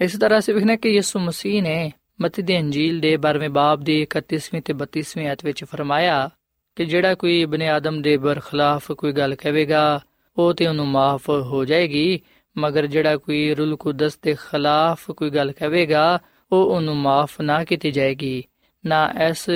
ਇਸ 0.00 0.18
ਤਰ੍ਹਾਂ 0.18 0.40
ਸੇ 0.40 0.52
ਵਿਖਣਾ 0.52 0.76
ਕਿ 0.76 0.88
ਯਿਸੂ 0.88 1.18
ਮਸੀਹ 1.18 1.62
ਨੇ 1.62 1.92
ਮਤੀ 2.20 2.42
ਦੀ 2.42 2.58
ਅੰਜੀਲ 2.58 3.00
ਦੇ 3.00 3.16
12ਵੇਂ 3.16 3.50
ਬਾਬ 3.50 3.80
ਦੀ 3.80 4.02
31ਵੀਂ 4.02 4.62
ਤੇ 4.62 4.72
32ਵੀਂ 4.72 5.28
ਆਇਤ 5.28 5.44
ਵਿੱਚ 5.44 5.64
ਫਰਮਾਇਆ 5.64 6.30
ਕਿ 6.76 6.84
ਜਿਹੜਾ 6.84 7.14
ਕੋਈ 7.14 7.42
ਇਬਨ 7.42 7.62
ਆਦਮ 7.62 8.02
ਦੇ 8.02 8.16
ਬਰਖਲਾਫ 8.16 8.92
ਕੋਈ 8.92 9.12
ਗੱਲ 9.12 9.34
ਕਹੇਗਾ, 9.34 10.00
ਉਹ 10.36 10.54
ਤੇ 10.54 10.66
ਉਹਨੂੰ 10.66 10.88
ਮਾਫ 10.88 11.28
ਹੋ 11.28 11.64
ਜਾਏਗੀ। 11.64 12.20
ਮਗਰ 12.58 12.86
ਜਿਹੜਾ 12.86 13.16
ਕੋਈ 13.16 13.54
ਰੂਲ 13.54 13.76
ਕੁਦਸ 13.76 14.18
ਦੇ 14.18 14.34
ਖਿਲਾਫ 14.34 15.10
ਕੋਈ 15.10 15.30
ਗੱਲ 15.30 15.52
ਕਹੇਗਾ, 15.52 16.18
ਉਹ 16.52 16.74
ਉਹਨੂੰ 16.74 16.96
ਮਾਫ 16.96 17.40
ਨਾ 17.40 17.64
ਕੀਤੀ 17.64 17.90
ਜਾਏਗੀ, 17.90 18.44
ਨਾ 18.86 19.14
ਇਸ 19.28 19.50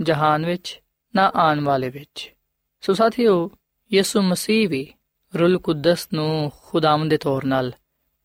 ਜਹਾਨ 0.00 0.46
ਵਿੱਚ, 0.46 0.82
ਨਾ 1.14 1.32
ਆਉਣ 1.34 1.60
ਵਾਲੇ 1.60 1.90
ਵਿੱਚ। 1.90 2.34
ਸੋ 2.80 2.92
ਸਾਥੀਓ, 2.94 3.50
ਯਿਸੂ 3.92 4.22
ਮਸੀਹ 4.22 4.68
ਵੀ 4.68 4.92
ਰੂਲ 5.38 5.58
ਕੁਦਸ 5.58 6.08
ਨੂੰ 6.14 6.52
ਖੁਦਾਵੰਦ 6.62 7.10
ਦੇ 7.10 7.16
ਤੌਰ 7.16 7.42
'ਤੇ 7.44 7.72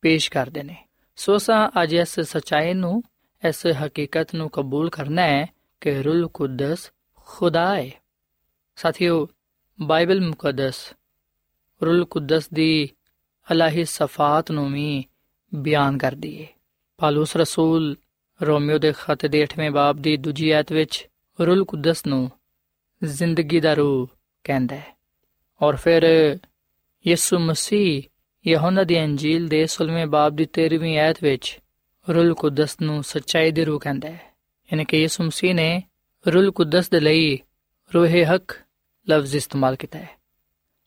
ਪੇਸ਼ 0.01 0.31
ਕਰਦੇ 0.31 0.63
ਨੇ। 0.63 0.75
ਸੋ 1.15 1.37
ਸਾ 1.37 1.71
ਅੱਜ 1.83 1.93
ਇਸ 1.93 2.19
ਸਚਾਈ 2.19 2.73
ਨੂੰ, 2.73 3.03
ਇਸ 3.47 3.67
ਹਕੀਕਤ 3.67 4.35
ਨੂੰ 4.35 4.49
ਕਬੂਲ 4.49 4.89
ਕਰਨਾ 4.89 5.21
ਹੈ 5.21 5.47
ਕਿ 5.81 6.03
ਰੂਲ 6.03 6.27
ਕੁਦਸ 6.27 6.91
ਖੁਦਾ 7.15 7.75
ਹੈ 7.75 7.91
ਸਾਥੀਓ, 8.75 9.27
ਬਾਈਬਲ 9.81 10.21
ਮੁਕੱਦਸ 10.21 10.93
ਰੂਲ 11.85 12.05
ਕੁਦਸ 12.05 12.49
ਦੀ 12.53 12.89
ਅਲਾਹੀ 13.51 13.85
ਸਫਾਤ 13.85 14.51
ਨੂੰ 14.51 14.73
ਵੀ 14.73 15.03
ਬਿਆਨ 15.55 15.97
ਕਰਦੀ 15.97 16.41
ਹੈ 16.41 16.47
ਪਾਲੂਸ 16.97 17.37
ਰਸੂਲ 17.37 17.97
ਰੋਮੀਓ 18.41 18.77
ਦੇ 18.77 18.93
ਖਤ 18.99 19.25
ਦੇ 19.25 19.43
8ਵੇਂ 19.43 19.71
ਬਾਬ 19.71 19.97
ਦੀ 19.97 20.17
ਦੂਜੀ 20.17 20.51
ਆਇਤ 20.51 20.71
ਵਿੱਚ 20.71 21.07
ਰੂਲ 21.41 21.65
ਕੁਦਸ 21.65 22.05
ਨੂੰ 22.05 22.31
ਜ਼ਿੰਦਗੀ 23.03 23.59
ਦਾ 23.59 23.73
ਰੂਹ 23.73 24.07
ਕਹਿੰਦਾ 24.43 24.75
ਹੈ। 24.75 24.97
ਔਰ 25.61 25.75
ਫਿਰ 25.75 26.03
ਯਿਸੂ 27.07 27.39
ਮਸੀਹ 27.39 28.03
ਯਹੋਨਾ 28.47 28.83
ਦੀ 28.83 29.03
ਅੰਜੀਲ 29.03 29.47
ਦੇ 29.47 29.67
16ਵੇਂ 29.67 30.07
ਬਾਬ 30.07 30.35
ਦੀ 30.35 30.43
13ਵੀਂ 30.43 30.99
ਆਇਤ 30.99 31.23
ਵਿੱਚ 31.23 31.59
ਰੂਲ 32.13 32.33
ਕੁਦਸ 32.33 32.77
ਨੂੰ 32.81 33.03
ਸੱਚਾਈ 33.03 33.51
ਦੀ 33.51 33.65
ਰੂਹ 33.65 33.79
ਕਹਿੰਦਾ 33.79 34.11
ਹੈ। 34.11 34.21
ਯਾਨੀ 34.73 34.85
ਕਿ 34.85 35.01
ਯਿਸੂ 35.01 35.23
ਮਸੀਹ 35.23 35.55
ਨੇ 35.55 35.83
ਰੂਲ 36.33 36.51
ਕੁਦਸ 36.51 36.89
ਦੇ 36.89 36.99
ਲਈ 36.99 37.39
ਰੂਹੇ 37.93 38.25
ਹਕ 38.25 38.51
ਲਫ਼ਜ਼ 39.09 39.35
ਇਸਤੇਮਾਲ 39.35 39.75
ਕੀਤਾ 39.75 39.99
ਹੈ। 39.99 40.09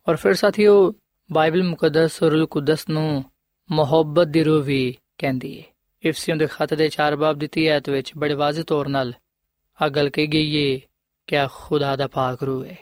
ਔਰ 0.08 0.16
ਫਿਰ 0.16 0.34
ਸਾਥੀਓ 0.34 0.94
ਬਾਈਬਲ 1.32 1.62
ਮੁਕੱਦਸ 1.62 2.22
ਰੂਲ 2.22 2.46
ਕੁਦਸ 2.46 2.88
ਨੂੰ 2.88 3.24
ਮੁਹੱਬਤ 3.70 4.28
ਦੀ 4.28 4.44
ਰੂਹ 4.44 4.62
ਵੀ 4.62 4.96
ਕਹਿੰਦੀ 5.18 5.58
ਹੈ 5.58 5.64
ਇਫਸੀਓਂ 6.04 6.36
ਦੇ 6.36 6.46
ਖਤ 6.46 6.74
ਦੇ 6.74 6.90
4 7.02 7.16
ਬਾਬ 7.16 7.38
ਦੀ 7.38 7.48
30 7.58 7.66
ਆਇਤ 7.66 7.90
ਵਿੱਚ 7.90 8.12
ਬੜੇ 8.16 8.34
ਵਾਜ਼ਿਹ 8.34 8.64
ਤੌਰ 8.64 8.86
'ਨਾਲ 8.86 9.12
ਆ 9.82 9.88
ਗੱਲ 9.88 10.10
ਕਹੀ 10.10 10.26
ਗਈ 10.26 10.74
ਹੈ 10.74 10.80
ਕਿ 11.26 11.38
ਆ 11.38 11.48
ਖੁਦਾ 11.52 11.96
ਦਾ 11.96 12.06
ਪਾਕ 12.06 12.42
ਰੂਹ 12.42 12.64
ਹੈ 12.64 12.76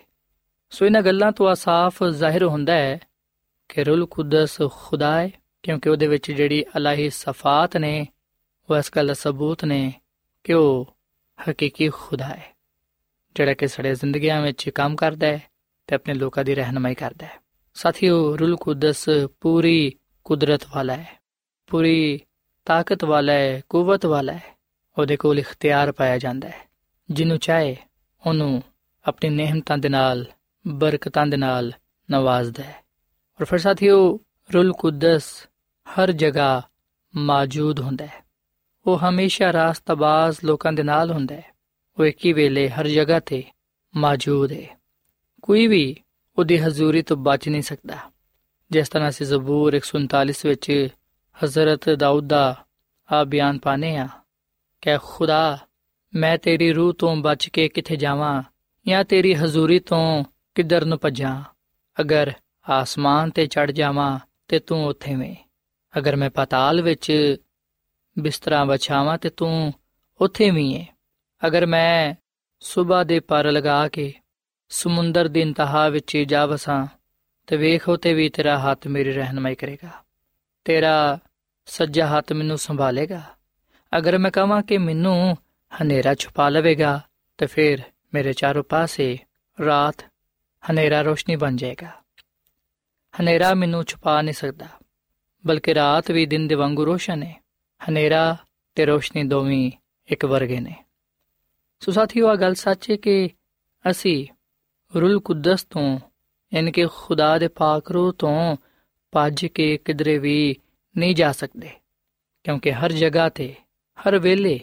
ਸੋ 0.70 0.86
ਇਹਨਾਂ 0.86 1.02
ਗੱਲਾਂ 1.02 1.32
ਤੋਂ 1.32 1.54
ਸਾਫ਼ 1.54 2.02
ਜ਼ਾਹਿਰ 2.04 2.44
ਹੁੰਦਾ 2.44 2.72
ਹੈ 2.72 3.00
ਕਿ 3.68 3.84
ਰੂਲ 3.84 4.06
ਕੁਦਸ 4.06 4.58
ਖੁਦਾ 4.70 5.20
ਹੈ 5.20 5.30
ਕਿਉਂਕਿ 5.62 5.88
ਉਹਦੇ 5.88 6.06
ਵਿੱਚ 6.06 6.30
ਜਿਹੜੀ 6.30 6.64
ਅਲਾਹੀ 6.76 7.10
ਸਫਾਤ 7.10 7.76
ਨੇ, 7.76 8.06
ਉਹ 8.70 8.76
ਇਸ 8.76 8.90
ਗੱਲ 8.96 9.06
ਦਾ 9.06 9.14
ਸਬੂਤ 9.14 9.64
ਨੇ 9.64 9.92
ਕਿ 10.44 10.52
ਉਹ 10.52 10.96
ਹਕੀਕੀ 11.50 11.88
ਖੁਦਾ 11.88 12.24
ਹੈ 12.24 12.54
ਜਿਹੜਾ 13.34 13.54
ਕਿ 13.54 13.68
ਸਾਡੇ 13.68 13.94
ਜ਼ਿੰਦਗੀਆਂ 13.94 14.42
ਵਿੱਚ 14.42 14.68
ਕੰਮ 14.68 14.96
ਕਰਦਾ 14.96 15.26
ਹੈ 15.26 15.42
ਤੇ 15.86 15.94
ਆਪਣੇ 15.94 16.14
ਲੋਕਾਂ 16.14 16.44
ਦੀ 16.44 16.54
ਰਹਿਨਮਾਈ 16.54 16.94
ਕਰਦਾ 16.94 17.26
ਹੈ 17.26 17.41
ਸਾਥੀਓ, 17.74 18.36
ਰੂਲ 18.36 18.56
ਕੁਦਸ 18.56 19.08
ਪੂਰੀ 19.40 19.92
ਕੁਦਰਤ 20.24 20.60
ਵਾਲਾ 20.74 20.96
ਹੈ। 20.96 21.22
ਪੂਰੀ 21.66 22.20
ਤਾਕਤ 22.64 23.04
ਵਾਲਾ 23.04 23.32
ਹੈ, 23.32 23.62
ਕੂਵਤ 23.68 24.06
ਵਾਲਾ 24.06 24.32
ਹੈ। 24.32 24.58
ਉਹਦੇ 24.98 25.16
ਕੋਲ 25.16 25.38
ਇਖਤਿਆਰ 25.38 25.92
ਪਾਇਆ 25.92 26.18
ਜਾਂਦਾ 26.18 26.48
ਹੈ। 26.48 26.70
ਜਿਹਨੂੰ 27.10 27.38
ਚਾਹੇ, 27.38 27.76
ਉਹਨੂੰ 28.26 28.62
ਆਪਣੀ 29.08 29.30
ਨਿਹਮਤਾਂ 29.30 29.78
ਦੇ 29.78 29.88
ਨਾਲ, 29.88 30.26
ਬਰਕਤਾਂ 30.66 31.26
ਦੇ 31.26 31.36
ਨਾਲ 31.36 31.72
ਨਵਾਜ਼ਦਾ 32.10 32.62
ਹੈ। 32.62 32.76
ਔਰ 33.40 33.44
ਫਿਰ 33.44 33.58
ਸਾਥੀਓ, 33.58 34.20
ਰੂਲ 34.54 34.72
ਕੁਦਸ 34.72 35.48
ਹਰ 35.88 36.12
ਜਗ੍ਹਾ 36.12 36.62
ਮੌਜੂਦ 37.16 37.80
ਹੁੰਦਾ 37.80 38.06
ਹੈ। 38.06 38.24
ਉਹ 38.86 38.98
ਹਮੇਸ਼ਾ 38.98 39.52
ਰਾਸਤਬਾਜ਼ 39.52 40.36
ਲੋਕਾਂ 40.44 40.72
ਦੇ 40.72 40.82
ਨਾਲ 40.82 41.12
ਹੁੰਦਾ 41.12 41.34
ਹੈ। 41.34 41.54
ਉਹ 41.98 42.04
ਇੱਕ 42.04 42.24
ਹੀ 42.24 42.32
ਵੇਲੇ 42.32 42.68
ਹਰ 42.68 42.88
ਜਗ੍ਹਾ 42.88 43.20
ਤੇ 43.20 43.44
ਮੌਜੂਦ 43.96 44.52
ਹੈ। 44.52 44.80
ਕੋਈ 45.42 45.66
ਵੀ 45.66 45.96
ਉਹਦੀ 46.38 46.58
ਹਜ਼ੂਰੀ 46.58 47.02
ਤੋਂ 47.02 47.16
ਬਚ 47.16 47.48
ਨਹੀਂ 47.48 47.62
ਸਕਦਾ। 47.62 47.96
ਜਿਸ 48.70 48.88
ਤਰ੍ਹਾਂ 48.88 49.10
ਸੇ 49.10 49.24
ਜ਼ਬੂਰ 49.24 49.74
139 49.74 50.46
ਵਿੱਚ 50.46 50.88
ਹਜ਼ਰਤ 51.44 51.90
ਦਾਊਦ 51.90 52.28
ਦਾ 52.28 52.64
ਆ 53.12 53.24
ਬਿਆਨ 53.24 53.58
ਪਾਨੇ 53.58 53.96
ਆ 53.96 54.08
ਕਿ 54.80 54.98
ਖੁਦਾ, 55.02 55.58
ਮੈਂ 56.14 56.38
ਤੇਰੀ 56.38 56.72
ਰੂਹ 56.72 56.94
ਤੋਂ 56.94 57.16
ਬਚ 57.16 57.48
ਕੇ 57.48 57.68
ਕਿੱਥੇ 57.68 57.96
ਜਾਵਾਂ 57.96 58.42
ਜਾਂ 58.88 59.04
ਤੇਰੀ 59.04 59.34
ਹਜ਼ੂਰੀ 59.34 59.78
ਤੋਂ 59.78 60.24
ਕਿੱਧਰ 60.54 60.84
ਨੂੰ 60.84 60.98
ਭੱਜਾਂ? 61.02 61.42
ਅਗਰ 62.00 62.32
ਆਸਮਾਨ 62.70 63.30
ਤੇ 63.30 63.46
ਚੜ 63.46 63.70
ਜਾਵਾਂ 63.70 64.18
ਤੇ 64.48 64.58
ਤੂੰ 64.58 64.86
ਉੱਥੇ 64.86 65.14
ਵੇਂ। 65.14 65.36
ਅਗਰ 65.98 66.16
ਮੈਂ 66.16 66.30
ਪਤਾਲ 66.30 66.82
ਵਿੱਚ 66.82 67.36
ਬਿਸਤਰਾ 68.18 68.64
ਵਿਛਾਵਾਂ 68.64 69.18
ਤੇ 69.18 69.30
ਤੂੰ 69.30 69.72
ਉੱਥੇ 70.20 70.50
ਵੀ 70.50 70.80
ਹੈ 70.80 70.86
ਅਗਰ 71.46 71.66
ਮੈਂ 71.66 72.14
ਸਵੇਰ 72.60 73.04
ਦੇ 73.04 73.20
ਪਰ 73.20 73.52
ਲਗਾ 73.52 73.88
ਕੇ 73.88 74.14
ਸਮੁੰਦਰ 74.72 75.28
ਦੀ 75.28 75.40
ਇੰਤਹਾ 75.40 75.88
ਵਿੱਚ 75.88 76.16
ਜਾ 76.16 76.46
ਵਸਾਂ 76.46 76.86
ਤੇ 77.46 77.56
ਵੇਖੋ 77.56 77.96
ਤੇ 77.96 78.14
ਵੀ 78.14 78.28
ਤੇਰਾ 78.28 78.58
ਹੱਥ 78.58 78.86
ਮੇਰੀ 78.86 79.12
ਰਹਿਨਮਾਈ 79.12 79.54
ਕਰੇਗਾ। 79.54 79.90
ਤੇਰਾ 80.64 81.18
ਸੱਜਾ 81.66 82.06
ਹੱਥ 82.06 82.32
ਮੈਨੂੰ 82.32 82.58
ਸੰਭਾਲੇਗਾ। 82.58 83.22
ਅਗਰ 83.98 84.18
ਮੈਂ 84.18 84.30
ਕਹਾਂ 84.30 84.62
ਕਿ 84.62 84.78
ਮੈਨੂੰ 84.78 85.36
ਹਨੇਰਾ 85.72 86.14
ਛੁਪਾ 86.14 86.48
ਲਵੇਗਾ, 86.48 87.00
ਤੇ 87.38 87.46
ਫਿਰ 87.46 87.78
ਮੇਰੇ 88.14 88.32
ਚਾਰੋਂ 88.32 88.64
ਪਾਸੇ 88.64 89.18
ਰਾਤ 89.66 90.04
ਹਨੇਰਾ 90.70 91.02
ਰੋਸ਼ਨੀ 91.02 91.36
ਬਣ 91.36 91.56
ਜਾਏਗਾ। 91.56 91.90
ਹਨੇਰਾ 93.20 93.54
ਮੈਨੂੰ 93.54 93.84
ਛੁਪਾ 93.84 94.22
ਨਹੀਂ 94.22 94.34
ਸਕਦਾ, 94.34 94.66
ਬਲਕਿ 95.46 95.74
ਰਾਤ 95.74 96.10
ਵੀ 96.10 96.26
ਦਿਨ 96.26 96.46
ਦੇ 96.46 96.54
ਵਾਂਗੂ 96.54 96.86
ਰੋਸ਼ਨ 96.86 97.22
ਹੈ 97.22 97.42
ਹਨੇਰਾ 97.88 98.36
ਤੇ 98.74 98.86
ਰੋਸ਼ਨੀ 98.86 99.22
ਦੋਵੇਂ 99.24 99.70
ਇੱਕ 100.08 100.24
ਵਰਗੇ 100.24 100.60
ਨੇ। 100.60 100.74
ਸੋ 101.80 101.92
ਸਾਥੀਓ 101.92 102.28
ਆ 102.28 102.34
ਗੱਲ 102.34 102.54
ਸੱਚ 102.54 102.90
ਹੈ 102.90 102.96
ਕਿ 102.96 103.30
ਅਸੀਂ 103.90 104.26
ਰੂਲ 105.00 105.20
ਕੁਦਸ 105.20 105.64
ਤੋਂ, 105.64 105.98
ਯਾਨੀ 106.54 106.72
ਕਿ 106.72 106.86
ਖੁਦਾ 106.86 107.38
ਦੇ 107.38 107.48
ਪਾਕ 107.48 107.90
ਰੂਹ 107.90 108.12
ਤੋਂ 108.12 108.56
ਭੱਜ 109.12 109.46
ਕੇ 109.46 109.76
ਕਿਧਰੇ 109.76 110.18
ਵੀ 110.18 110.56
ਨਹੀਂ 110.98 111.14
ਜਾ 111.14 111.32
ਸਕਦੇ, 111.32 111.70
ਕਿਉਂਕਿ 112.44 112.72
ਹਰ 112.72 112.92
ਜਗ੍ਹਾ 112.92 113.28
ਤੇ, 113.28 113.54
ਹਰ 113.98 114.18
ਵੇਲੇ 114.18 114.58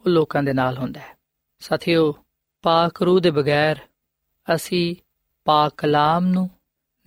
ਉਹ 0.00 0.10
ਲੋਕਾਂ 0.10 0.42
ਦੇ 0.42 0.52
ਨਾਲ 0.52 0.78
ਹੁੰਦਾ 0.78 1.00
ਹੈ। 1.00 1.16
ਸਾਥੀਓ, 1.60 2.14
ਪਾਕ 2.62 3.02
ਰੂਹ 3.02 3.20
ਦੇ 3.20 3.30
ਬਗੈਰ 3.30 3.76
ਅਸੀਂ 4.54 4.94
ਪਾਕ 5.44 5.72
ਕਲਾਮ 5.76 6.26
ਨੂੰ 6.26 6.50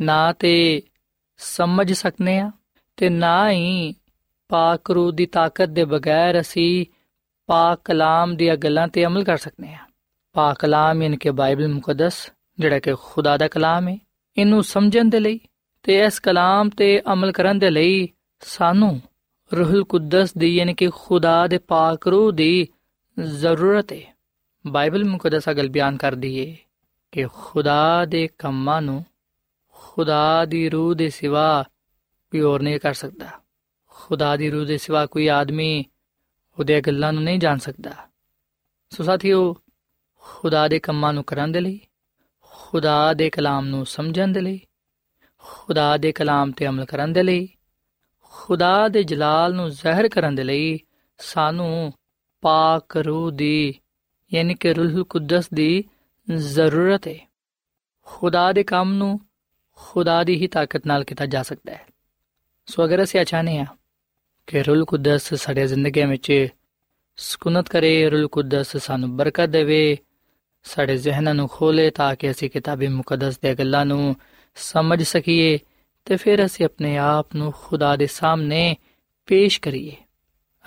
ਨਾ 0.01 0.33
ਤੇ 0.33 0.81
ਸਮਝ 1.37 1.93
ਸਕਨੇ 1.93 2.39
ਆ 2.39 2.51
ਤੇ 2.97 3.09
ਨਾ 3.09 3.51
ਹੀ 3.51 3.95
ਪਾਕ 4.47 4.91
ਰੂਹ 4.91 5.11
ਦੀ 5.11 5.25
ਤਾਕਤ 5.25 5.69
ਦੇ 5.69 5.85
ਬਗੈਰ 5.85 6.39
ਅਸੀਂ 6.39 6.85
ਪਾਕ 7.45 7.81
ਕਲਾਮ 7.83 8.35
ਦੀਆਂ 8.35 8.55
ਗੱਲਾਂ 8.55 8.87
ਤੇ 8.87 9.05
ਅਮਲ 9.05 9.23
ਕਰ 9.23 9.37
ਸਕਨੇ 9.37 9.73
ਆ। 9.73 9.85
ਪਾਕ 10.33 10.59
ਕਲਾਮ, 10.59 11.03
ਯਾਨੀ 11.03 11.17
ਕਿ 11.17 11.31
ਬਾਈਬਲ 11.31 11.67
ਮੁਕੱਦਸ 11.67 12.31
ਜਿਹੜਾ 12.59 12.79
ਕਿ 12.79 12.93
ਖੁਦਾ 12.93 13.37
ਦਾ 13.37 13.47
ਕਲਾਮ 13.47 13.87
ਹੈ 13.87 13.97
ਇਹਨੂੰ 14.37 14.63
ਸਮਝਣ 14.63 15.09
ਦੇ 15.09 15.19
ਲਈ 15.19 15.39
ਤੇ 15.83 15.99
ਇਸ 15.99 16.19
ਕਲਾਮ 16.19 16.69
ਤੇ 16.69 17.01
ਅਮਲ 17.13 17.31
ਕਰਨ 17.31 17.59
ਦੇ 17.59 17.69
ਲਈ 17.69 18.07
ਸਾਨੂੰ 18.41 19.01
ਰੂਹੁਲ 19.57 19.83
ਕੁਦਸ 19.83 20.33
ਦੀ, 20.37 20.55
ਯਾਨੀ 20.55 20.73
ਕਿ 20.73 20.89
ਖੁਦਾ 20.95 21.47
ਦੇ 21.47 21.57
ਪਾਕ 21.57 22.07
ਰੂਹ 22.07 22.31
ਦੀ 22.31 22.67
ਜ਼ਰੂਰਤ 23.19 23.93
ਹੈ 23.93 24.17
ਬਾਈਬਲ 24.67 25.05
ਮੁਕੱਦਸ 25.05 25.49
ਅਗਲ 25.49 25.69
ਬਿਆਨ 25.69 25.97
ਕਰਦੀ 25.97 26.39
ਹੈ 26.39 26.55
ਕਿ 27.11 27.25
ਖੁਦਾ 27.33 28.05
ਦੇ 28.05 28.27
ਕੰਮਾਂ 28.37 28.81
ਨੂੰ 28.81 29.05
ਖੁਦਾ 29.71 30.45
ਦੀ 30.45 30.69
ਰੂਹ 30.69 30.95
ਦੇ 30.95 31.09
ਸਿਵਾ 31.09 31.63
ਕੋਈ 32.31 32.41
ਹੋਰ 32.41 32.61
ਨਹੀਂ 32.61 32.79
ਕਰ 32.79 32.93
ਸਕਦਾ। 32.93 33.27
ਖੁਦਾ 33.87 34.35
ਦੀ 34.37 34.49
ਰੂਹ 34.49 34.65
ਦੇ 34.65 34.77
ਸਿਵਾ 34.77 35.05
ਕੋਈ 35.05 35.27
ਆਦਮੀ 35.27 35.85
ਉਹਦੇ 36.59 36.81
ਗੱਲਾਂ 36.81 37.13
ਨੂੰ 37.13 37.23
ਨਹੀਂ 37.23 37.39
ਜਾਣ 37.39 37.57
ਸਕਦਾ। 37.57 37.91
ਸੋ 38.89 39.03
ਸਾਥੀਓ, 39.03 39.55
ਖੁਦਾ 40.21 40.67
ਦੇ 40.67 40.79
ਕੰਮਾਂ 40.79 41.13
ਨੂੰ 41.13 41.23
ਕਰਨ 41.23 41.51
ਦੇ 41.51 41.61
ਲਈ 41.61 41.79
ਖੁਦਾ 42.59 43.13
ਦੇ 43.13 43.29
ਕਲਾਮ 43.29 43.65
ਨੂੰ 43.65 43.85
ਸਮਝਣ 43.85 44.27
ਦੇ 44.27 44.41
ਲਈ, 44.41 44.61
ਖੁਦਾ 45.37 45.97
ਦੇ 45.97 46.11
ਕਲਾਮ 46.11 46.51
ਤੇ 46.51 46.67
ਅਮਲ 46.67 46.85
ਕਰਨ 46.85 47.13
ਦੇ 47.13 47.23
ਲਈ, 47.23 47.49
ਖੁਦਾ 48.21 48.87
ਦੇ 48.87 49.03
ਜਲਾਲ 49.03 49.53
ਨੂੰ 49.53 49.69
ਜ਼ਾਹਿਰ 49.69 50.09
ਕਰਨ 50.09 50.35
ਦੇ 50.35 50.43
ਲਈ 50.43 50.79
ਸਾਨੂੰ 51.17 51.93
ਪਾਕ 52.41 52.97
ਰੂਹ 52.97 53.31
ਦੀ, 53.31 53.79
ਯਾਨੀ 54.33 54.53
ਕਿ 54.53 54.73
ਰੂਹ 54.73 55.05
ਕੁਦਸ 55.05 55.49
ਦੀ 55.53 55.83
ਜ਼ਰੂਰਤ 56.35 57.07
ਹੈ। 57.07 57.29
ਖੁਦਾ 58.05 58.51
ਦੇ 58.51 58.63
ਕੰਮ 58.63 58.93
ਨੂੰ 58.93 59.19
ਖੁਦਾ 59.75 60.23
ਦੀ 60.23 60.35
ਹੀ 60.35 60.47
ਤਾਕਤ 60.47 60.87
ਨਾਲ 60.87 61.03
ਕੀਤਾ 61.03 61.25
ਜਾ 61.25 61.43
ਸਕਦਾ 61.43 61.73
ਹੈ। 61.73 61.85
ਸੋ 62.65 62.85
ਅਗਰ 62.85 63.03
ਅਸੀਂ 63.03 63.25
ਚਾਹਨੇ 63.25 63.57
ਆ 63.57 63.65
ਕਿ 64.47 64.63
ਰੂਹ 64.63 64.85
ਕੁਦਸ 64.85 65.33
ਸਾਡੇ 65.33 65.67
ਜ਼ਿੰਦਗੀ 65.67 66.05
ਵਿੱਚ 66.05 66.47
ਸਕੂਨਤ 67.17 67.69
ਕਰੇ, 67.69 68.09
ਰੂਹ 68.09 68.29
ਕੁਦਸ 68.29 68.77
ਸਾਨੂੰ 68.77 69.17
ਬਰਕਤ 69.17 69.45
ਦੇਵੇ 69.45 69.97
ਸਾਡੇ 70.67 70.97
ਜ਼ਿਹਨਾਂ 70.97 71.33
ਨੂੰ 71.35 71.47
ਖੋਲੇ 71.47 71.89
ਤਾਂ 71.89 72.15
ਕਿ 72.15 72.31
ਅਸੀਂ 72.31 72.49
ਕਿਤਾਬੀ 72.49 72.87
ਮੁਕੱਦਸ 72.87 73.39
ਦੇ 73.39 73.55
ਗੱਲਾਂ 73.55 73.85
ਨੂੰ 73.85 74.15
ਸਮਝ 74.55 75.03
ਸਕੀਏ 75.03 75.59
ਤੇ 76.05 76.15
ਫਿਰ 76.15 76.45
ਅਸੀਂ 76.45 76.65
ਆਪਣੇ 76.65 76.97
ਆਪ 76.97 77.35
ਨੂੰ 77.35 77.53
ਖੁਦਾ 77.57 77.95
ਦੇ 77.95 78.07
ਸਾਹਮਣੇ 78.07 78.75
ਪੇਸ਼ 79.25 79.61
ਕਰੀਏ। 79.61 79.95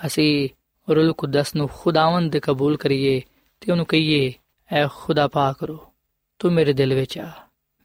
ਅਸੀਂ 0.05 0.49
ਰੂਲ 0.89 1.13
ਕੁਦਸ 1.13 1.55
ਨੂੰ 1.55 1.69
ਖੁਦਾਵੰਦ 1.73 2.37
ਕਬੂਲ 2.37 2.77
ਕਰੀਏ 2.77 3.21
ਤੇ 3.61 3.71
ਉਹਨੂੰ 3.71 3.85
ਕਹੀਏ, 3.85 4.33
ਐ 4.71 4.87
ਖੁਦਾ 4.87 5.27
ਪਾਕ 5.27 5.59
ਕਰੋ 5.59 5.93
ਤੂੰ 6.39 6.53
ਮੇਰੇ 6.53 6.73
ਦਿਲ 6.73 6.93
ਵਿੱਚ 6.93 7.17
ਆ, 7.17 7.31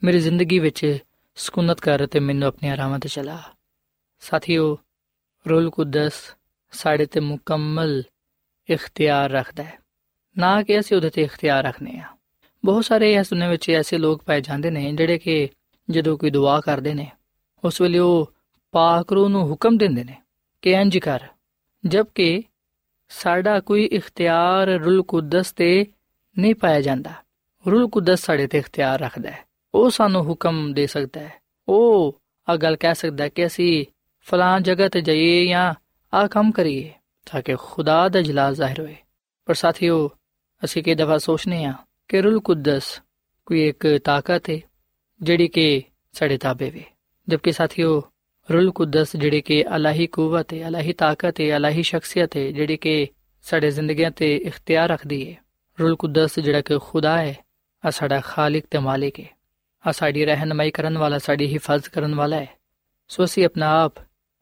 ਮੇਰੀ 0.05 0.19
ਜ਼ਿੰਦਗੀ 0.19 0.59
ਵਿੱਚ 0.59 0.99
ਸਕੂਨਤ 1.37 1.81
ਕਰ 1.81 2.07
ਤੇ 2.07 2.21
ਮੈਨੂੰ 2.21 2.49
ਆਪਣੀ 2.49 2.77
ਰਾਹਾਂ 2.77 2.99
ਤੇ 2.99 3.09
ਚਲਾ। 3.09 3.43
ਸਾਥੀਓ, 4.21 4.79
ਰੂਲ 5.49 5.71
ਕੁਦਸ 5.71 6.13
ਸਾਡੇ 6.73 7.07
ਤੇ 7.07 7.21
ਮੁਕੰਮਲ 7.21 8.03
ਇਖਤਿਆਰ 8.69 9.31
ਰੱਖਦਾ 9.31 9.63
ਹੈ। 9.63 9.86
ਨਾ 10.39 10.63
ਕਿ 10.63 10.81
ਅਸੀਂ 10.81 10.97
ਉਹਦੇ 10.97 11.11
ਤੇ 11.11 11.23
ਇਖਤਿਆਰ 11.23 11.65
ਰੱਖਨੇ 11.65 11.99
ਆ 11.99 12.07
ਬਹੁਤ 12.65 12.85
ਸਾਰੇ 12.85 13.15
ਇਸ 13.15 13.31
ਦੁਨੀਆਂ 13.31 13.51
ਵਿੱਚ 13.51 13.71
ਐਸੇ 13.71 13.99
ਲੋਕ 13.99 14.23
ਪਾਏ 14.23 14.41
ਜਾਂਦੇ 14.41 14.71
ਨੇ 14.71 14.93
ਜਿਹੜੇ 14.93 15.19
ਕਿ 15.19 15.49
ਜਦੋਂ 15.91 16.19
ਕੋਈ 16.19 16.31
ਦੁਆ 16.31 16.61
ਕਰਦੇ 16.61 16.95
ਨੇ, 16.95 17.11
ਉਸ 17.65 17.81
ਵੇਲੇ 17.81 17.99
ਉਹ 17.99 18.33
ਪਾਕ 18.73 19.13
ਰੂਹ 19.13 19.29
ਨੂੰ 19.29 19.51
ਹੁਕਮ 19.51 19.77
ਦਿੰਦੇ 19.77 20.05
ਨੇ 20.05 20.23
ਕਿ 20.63 20.71
ਇੰਜ 20.71 20.99
ਕਰ, 20.99 21.21
ਜਦਕਿ 21.87 22.43
ਸਾਡਾ 23.09 23.61
ਕੋਈ 23.61 23.85
ਇਖਤਿਆਰ 23.85 24.67
ਰੂਲ 24.67 25.03
ਕੁਦਸ 25.03 25.53
ਤੇ 25.53 25.87
ਨਹੀਂ 26.39 26.55
ਪਾਇਆ 26.55 26.81
ਜਾਂਦਾ। 26.81 27.11
ਰੂਲ 27.71 27.89
ਕੁਦਸ 27.89 28.21
ਸਾਡੇ 28.21 28.47
ਤੇ 28.47 28.59
ਇਖਤਿਆਰ 28.59 29.01
ਰੱਖਦਾ 29.01 29.31
ਹੈ। 29.31 29.45
ਉਹ 29.75 29.91
ਸਾਨੂੰ 29.91 30.25
ਹੁਕਮ 30.25 30.73
ਦੇ 30.73 30.87
ਸਕਦਾ 30.87 31.21
ਹੈ। 31.21 31.33
ਉਹ 31.69 32.21
ਆ 32.49 32.57
ਗੱਲ 32.57 32.77
ਕਹਿ 32.77 32.95
ਸਕਦਾ 32.95 33.29
ਕਿ 33.29 33.47
ਅਸੀਂ 33.47 33.87
ਫਲਾਂ 34.21 34.61
ਜਗ੍ਹਾ 34.61 34.89
ਤੇ 34.89 35.01
ਜਾਈਏ 35.01 35.47
ਜਾਂ 35.47 35.75
ਆ 36.15 36.27
ਕੰਮ 36.27 36.53
ਕਰੀਏ 36.53 36.93
ਤਾਂ 37.33 37.43
ਕਿ 37.43 37.57
ਖੁਦਾ 37.57 38.09
ਦਾ 38.09 38.23
ਜਲਾਲ 38.23 38.55
ਜ਼ਾਹਿਰ 38.55 38.81
ਹੋਏ। 38.81 38.97
ਪਰ 39.45 39.55
ਸਾਥੀਓ 39.55 40.11
اِسی 40.63 40.83
کئی 40.83 40.95
دفعہ 40.95 41.19
سوچنے 41.19 41.65
ہاں 41.67 41.73
کہ 42.09 42.17
رُل 42.17 42.39
قدس 42.41 43.01
کوئی 43.47 43.61
ایک 43.61 43.87
طاقت 44.05 44.49
ہے 44.49 44.59
جیڑی 45.21 45.49
کہ 45.49 45.81
سڈے 46.19 46.37
دھابے 46.37 46.71
پے 46.71 46.83
جبکہ 47.27 47.53
ساتھی 47.53 47.85
وہ 47.85 48.01
رُل 48.51 48.71
قدس 48.71 49.13
جیڑی 49.13 49.41
کہ 49.41 49.65
اللہ 49.67 49.89
ہی 49.89 50.07
قوت 50.07 50.53
ہے 50.53 50.63
اللہ 50.65 50.79
ہی 50.79 50.93
طاقت 50.93 51.41
ہے 51.41 51.53
اللہ 51.53 51.71
ہی 51.77 51.83
شخصیت 51.83 52.37
ہے 52.37 52.53
جیڑی 52.53 52.77
کہ 52.77 53.07
سارے 53.45 53.71
زندگی 53.71 54.05
سے 54.19 54.37
اختیار 54.37 54.91
رکھ 54.91 55.07
دی 55.07 55.21
ہے۔ 55.29 55.35
رول 55.79 55.95
قدس 55.97 56.39
جا 56.45 56.61
کہ 56.61 56.79
خدا 56.79 57.15
ہے، 57.23 57.35
آ 57.83 57.91
سا 57.91 58.21
خالق 58.25 58.65
تو 58.73 58.81
مالک 58.81 59.21
ہے۔ 59.21 59.29
آ 59.85 59.93
ساری 59.93 60.27
رہنمائی 60.27 60.71
کرنے 60.71 60.99
والا 60.99 61.19
ساڑی 61.19 61.47
حفاظ 61.57 61.83
کرا 61.89 62.39
ہے۔ 62.41 62.47
سو 63.09 63.23
اِسی 63.23 63.45
اپنا 63.45 63.67
آپ 63.83 63.93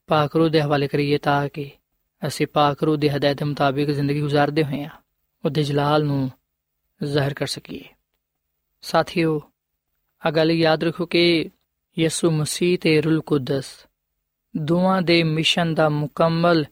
پا 0.09 0.27
کرو 0.27 0.48
دوالے 0.48 0.88
کریے 0.88 1.18
تاکہ 1.18 1.66
اِسی 2.22 2.44
پاکرو 2.46 2.96
ددایت 2.96 3.42
مطابق 3.42 3.90
زندگی 3.90 4.22
گزارتے 4.22 4.62
ہوئے 4.62 4.85
ہاں 4.85 5.04
ਉਹਦੇ 5.45 5.63
ਜਲਾਲ 5.63 6.05
ਨੂੰ 6.05 6.31
ਜ਼ਾਹਿਰ 7.05 7.35
ਕਰ 7.35 7.47
ਸਕੀਏ। 7.47 7.85
ਸਾਥੀਓ, 8.83 9.51
ਆ 10.27 10.31
ਗੱਲ 10.31 10.51
ਯਾਦ 10.51 10.85
ਰੱਖੋ 10.85 11.07
ਕਿ 11.07 11.51
ਯਿਸੂ 11.99 12.31
ਮਸੀਹ 12.31 12.79
ਤੇ 12.79 13.01
ਰੂਲ 13.01 13.21
ਕੁਦਸ 13.21 13.65
ਦੋਵਾਂ 14.57 15.03
ਦੇ 15.03 15.23
ਮਿਸ਼ਨ 15.23 15.75
ਦਾ 15.75 15.89
ਮੁਕੰਮਲ 15.89 16.65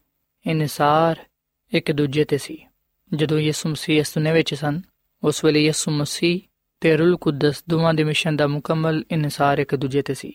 ਇਨਸਾਰ 0.47 1.25
ਇੱਕ 1.73 1.93
ਦੂਜੇ 1.93 2.25
ਤੇ 2.25 2.39
ਸੀ। 2.39 2.67
ਜਦੋਂ 3.15 3.39
ਯਿਸੂ 3.39 3.69
ਮਸੀਹ 3.69 4.01
ਇਸ 4.01 4.15
ਦੁਨੀਆਂ 4.15 4.35
ਵਿੱਚ 4.35 4.55
ਸਨ, 4.55 4.81
ਉਸ 5.23 5.45
ਵੇਲੇ 5.45 5.65
ਯਿਸੂ 5.65 5.91
ਮਸੀਹ 5.91 6.41
ਤੇ 6.81 6.97
ਰੂਲ 6.97 7.17
ਕੁਦਸ 7.17 7.65
ਦੋਵਾਂ 7.69 7.95
ਦੇ 7.95 8.05
ਮਿਸ਼ਨ 8.05 8.37
ਦਾ 8.37 8.47
ਮੁਕੰਮਲ 8.47 9.05
ਇਨਸਾਰ 9.11 9.59
ਇੱਕ 9.59 9.75
ਦੂਜੇ 9.75 10.03
ਤੇ 10.03 10.15
ਸੀ। 10.15 10.33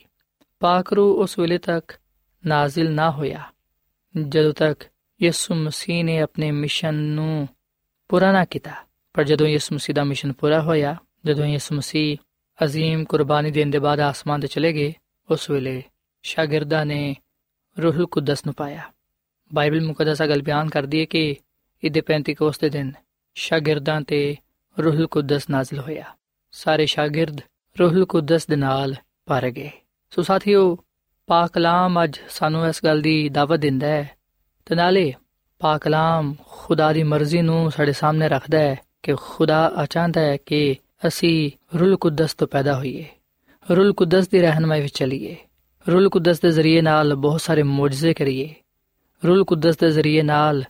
ਪਾਕ 0.59 0.93
ਰੂਹ 0.93 1.17
ਉਸ 1.17 1.39
ਵੇਲੇ 1.39 1.57
ਤੱਕ 1.57 1.99
ਨਾਜ਼ਿਲ 2.45 2.91
ਨਾ 2.91 3.11
ਹੋਇਆ, 3.11 3.51
ਜਦੋਂ 4.29 4.53
ਤੱਕ 4.53 4.83
ਯਿਸੂ 5.23 5.55
ਮਸੀਹ 5.55 6.03
ਨੇ 6.03 6.19
ਆਪਣੇ 6.19 6.51
ਮਿਸ਼ਨ 6.51 6.93
ਨੂੰ 6.93 7.47
ਪੂਰਾ 8.10 8.32
ਨਾ 8.32 8.44
ਕੀਤਾ 8.44 8.74
ਪਰ 9.14 9.24
ਜਦੋਂ 9.24 9.46
ਯਿਸੂ 9.46 9.74
ਮਸੀਹ 9.74 9.94
ਦਾ 9.94 10.04
ਮਿਸ਼ਨ 10.04 10.32
ਪੂਰਾ 10.32 10.60
ਹੋਇਆ 10.60 10.96
ਜਦੋਂ 11.26 11.46
ਯਿਸੂ 11.46 11.74
ਮਸੀਹ 11.74 12.16
عظیم 12.58 13.04
ਕੁਰਬਾਨੀ 13.04 13.50
ਦੇਣ 13.50 13.70
ਦੇ 13.70 13.78
ਬਾਅਦ 13.78 14.00
ਆਸਮਾਨ 14.00 14.40
ਤੇ 14.40 14.46
ਚਲੇ 14.46 14.72
ਗਏ 14.72 14.92
ਉਸ 15.28 15.48
ਵੇਲੇ 15.50 15.82
ਸ਼ਾਗਿਰਦਾਂ 16.24 16.84
ਨੇ 16.86 17.14
ਰੂਹੁਲ 17.76 18.06
ਕੁਦਸ 18.06 18.44
ਨੂੰ 18.46 18.54
ਪਾਇਆ 18.54 18.90
ਬਾਈਬਲ 19.50 19.80
ਮੁਕੱਦਸ 19.80 20.22
ਅਗਲ 20.22 20.42
ਬਿਆਨ 20.42 20.68
ਕਰਦੀ 20.68 21.00
ਹੈ 21.00 21.04
ਕਿ 21.04 21.24
ਇਹਦੇ 21.82 22.00
ਪੈਂਤੀਕੋਸ 22.00 22.58
ਦੇ 22.58 22.68
ਦਿਨ 22.68 22.92
ਸ਼ਾਗਿਰਦਾਂ 23.36 24.00
ਤੇ 24.00 24.20
ਰੂਹੁਲ 24.76 25.06
ਕੁਦਸ 25.06 25.48
ਨਾਜ਼ਿਲ 25.50 25.80
ਹੋਇਆ 25.80 26.04
ਸਾਰੇ 26.54 26.86
ਸ਼ਾਗਿਰਦ 26.86 27.40
ਰੂਹੁਲ 27.76 28.04
ਕੁਦਸ 28.04 28.46
ਦੇ 28.46 28.56
ਨਾਲ 28.56 28.94
ਭਰ 29.26 29.50
ਗਏ 29.50 29.70
ਸੋ 30.12 30.22
ਸਾਥੀਓ 30.22 30.76
ਪਾਕ 31.28 31.52
ਕਲਾਮ 31.52 32.02
ਅੱਜ 32.04 32.18
ਸਾਨੂੰ 32.28 32.66
ਇਸ 32.68 32.84
ਗੱਲ 32.84 33.00
ਦੀ 33.02 33.28
ਦਾਵਤ 33.28 33.60
ਦਿੰਦਾ 33.60 33.86
ਹੈ 33.86 34.08
ਤੇ 34.66 34.74
ਨਾਲੇ 34.74 35.12
ਪਾਕ 35.59 35.81
ਕਲਾਮ 35.81 36.35
ਖੁਦਾ 36.47 36.93
ਦੀ 36.93 37.03
ਮਰਜ਼ੀ 37.03 37.41
ਨੂੰ 37.41 37.71
ਸਾਡੇ 37.71 37.91
ਸਾਹਮਣੇ 37.91 38.29
ਰੱਖਦਾ 38.29 38.59
ਹੈ 38.59 38.75
ਕਿ 39.03 39.15
ਖੁਦਾ 39.15 39.67
ਆਚਾਂਦਾ 39.67 40.21
ਹੈ 40.21 40.37
ਕਿ 40.37 40.75
ਅਸੀਂ 41.07 41.51
ਰੂਲ 41.77 41.97
ਕੁਦਸ 41.97 42.33
ਤੋਂ 42.33 42.47
ਪੈਦਾ 42.47 42.77
ਹੋਈਏ, 42.77 43.05
ਰੂਲ 43.71 43.93
ਕੁਦਸ 43.93 44.27
ਦੀ 44.27 44.39
ਰਹਿਨਮਾਈ 44.39 44.81
ਵਿੱਚ 44.81 44.97
ਚਲੀਏ, 44.97 45.35
ਰੂਲ 45.91 46.09
ਕੁਦਸ 46.09 46.39
ਦੇ 46.39 46.51
ਜ਼ਰੀਏ 46.51 46.81
ਨਾਲ 46.81 47.15
ਬਹੁਤ 47.15 47.41
ਸਾਰੇ 47.41 47.63
ਮੌਜਜ਼ੇ 47.63 48.13
ਕਰੀਏ, 48.13 48.55
ਰੂਲ 49.27 49.43
ਕੁਦਸ 49.43 49.77
ਦੇ 49.77 49.91
ਜ਼ਰੀਏ 49.91 50.21
ਨਾਲ 50.21 50.63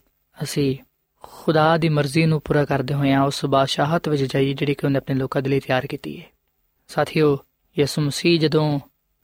ਅਸੀਂ 0.43 0.77
ਖੁਦਾ 1.23 1.77
ਦੀ 1.77 1.89
ਮਰਜ਼ੀ 1.89 2.25
ਨੂੰ 2.25 2.41
ਪੂਰਾ 2.41 2.65
ਕਰਦੇ 2.65 2.93
ਹੋਇਆਂ 2.93 3.21
ਉਸ 3.21 3.45
ਬਾਦਸ਼ਾਹਤ 3.45 4.09
ਵਿੱਚ 4.09 4.23
ਜਾਈਏ 4.23 4.53
ਜਿਹੜੀ 4.53 4.73
ਕਿ 4.73 4.85
ਉਹਨੇ 4.85 4.97
ਆਪਣੇ 4.97 5.15
ਲੋਕਾਂ 5.15 5.41
ਦੇ 5.41 5.49
ਲਈ 5.49 5.59
ਤਿਆਰ 5.59 5.87
ਕੀਤੀ 5.87 6.19
ਹੈ। 6.19 6.25
ਸਾਥੀਓ, 6.87 7.37
ਯਿਸੂ 7.79 8.01
ਮਸੀਹ 8.01 8.39
ਜਦੋਂ 8.39 8.79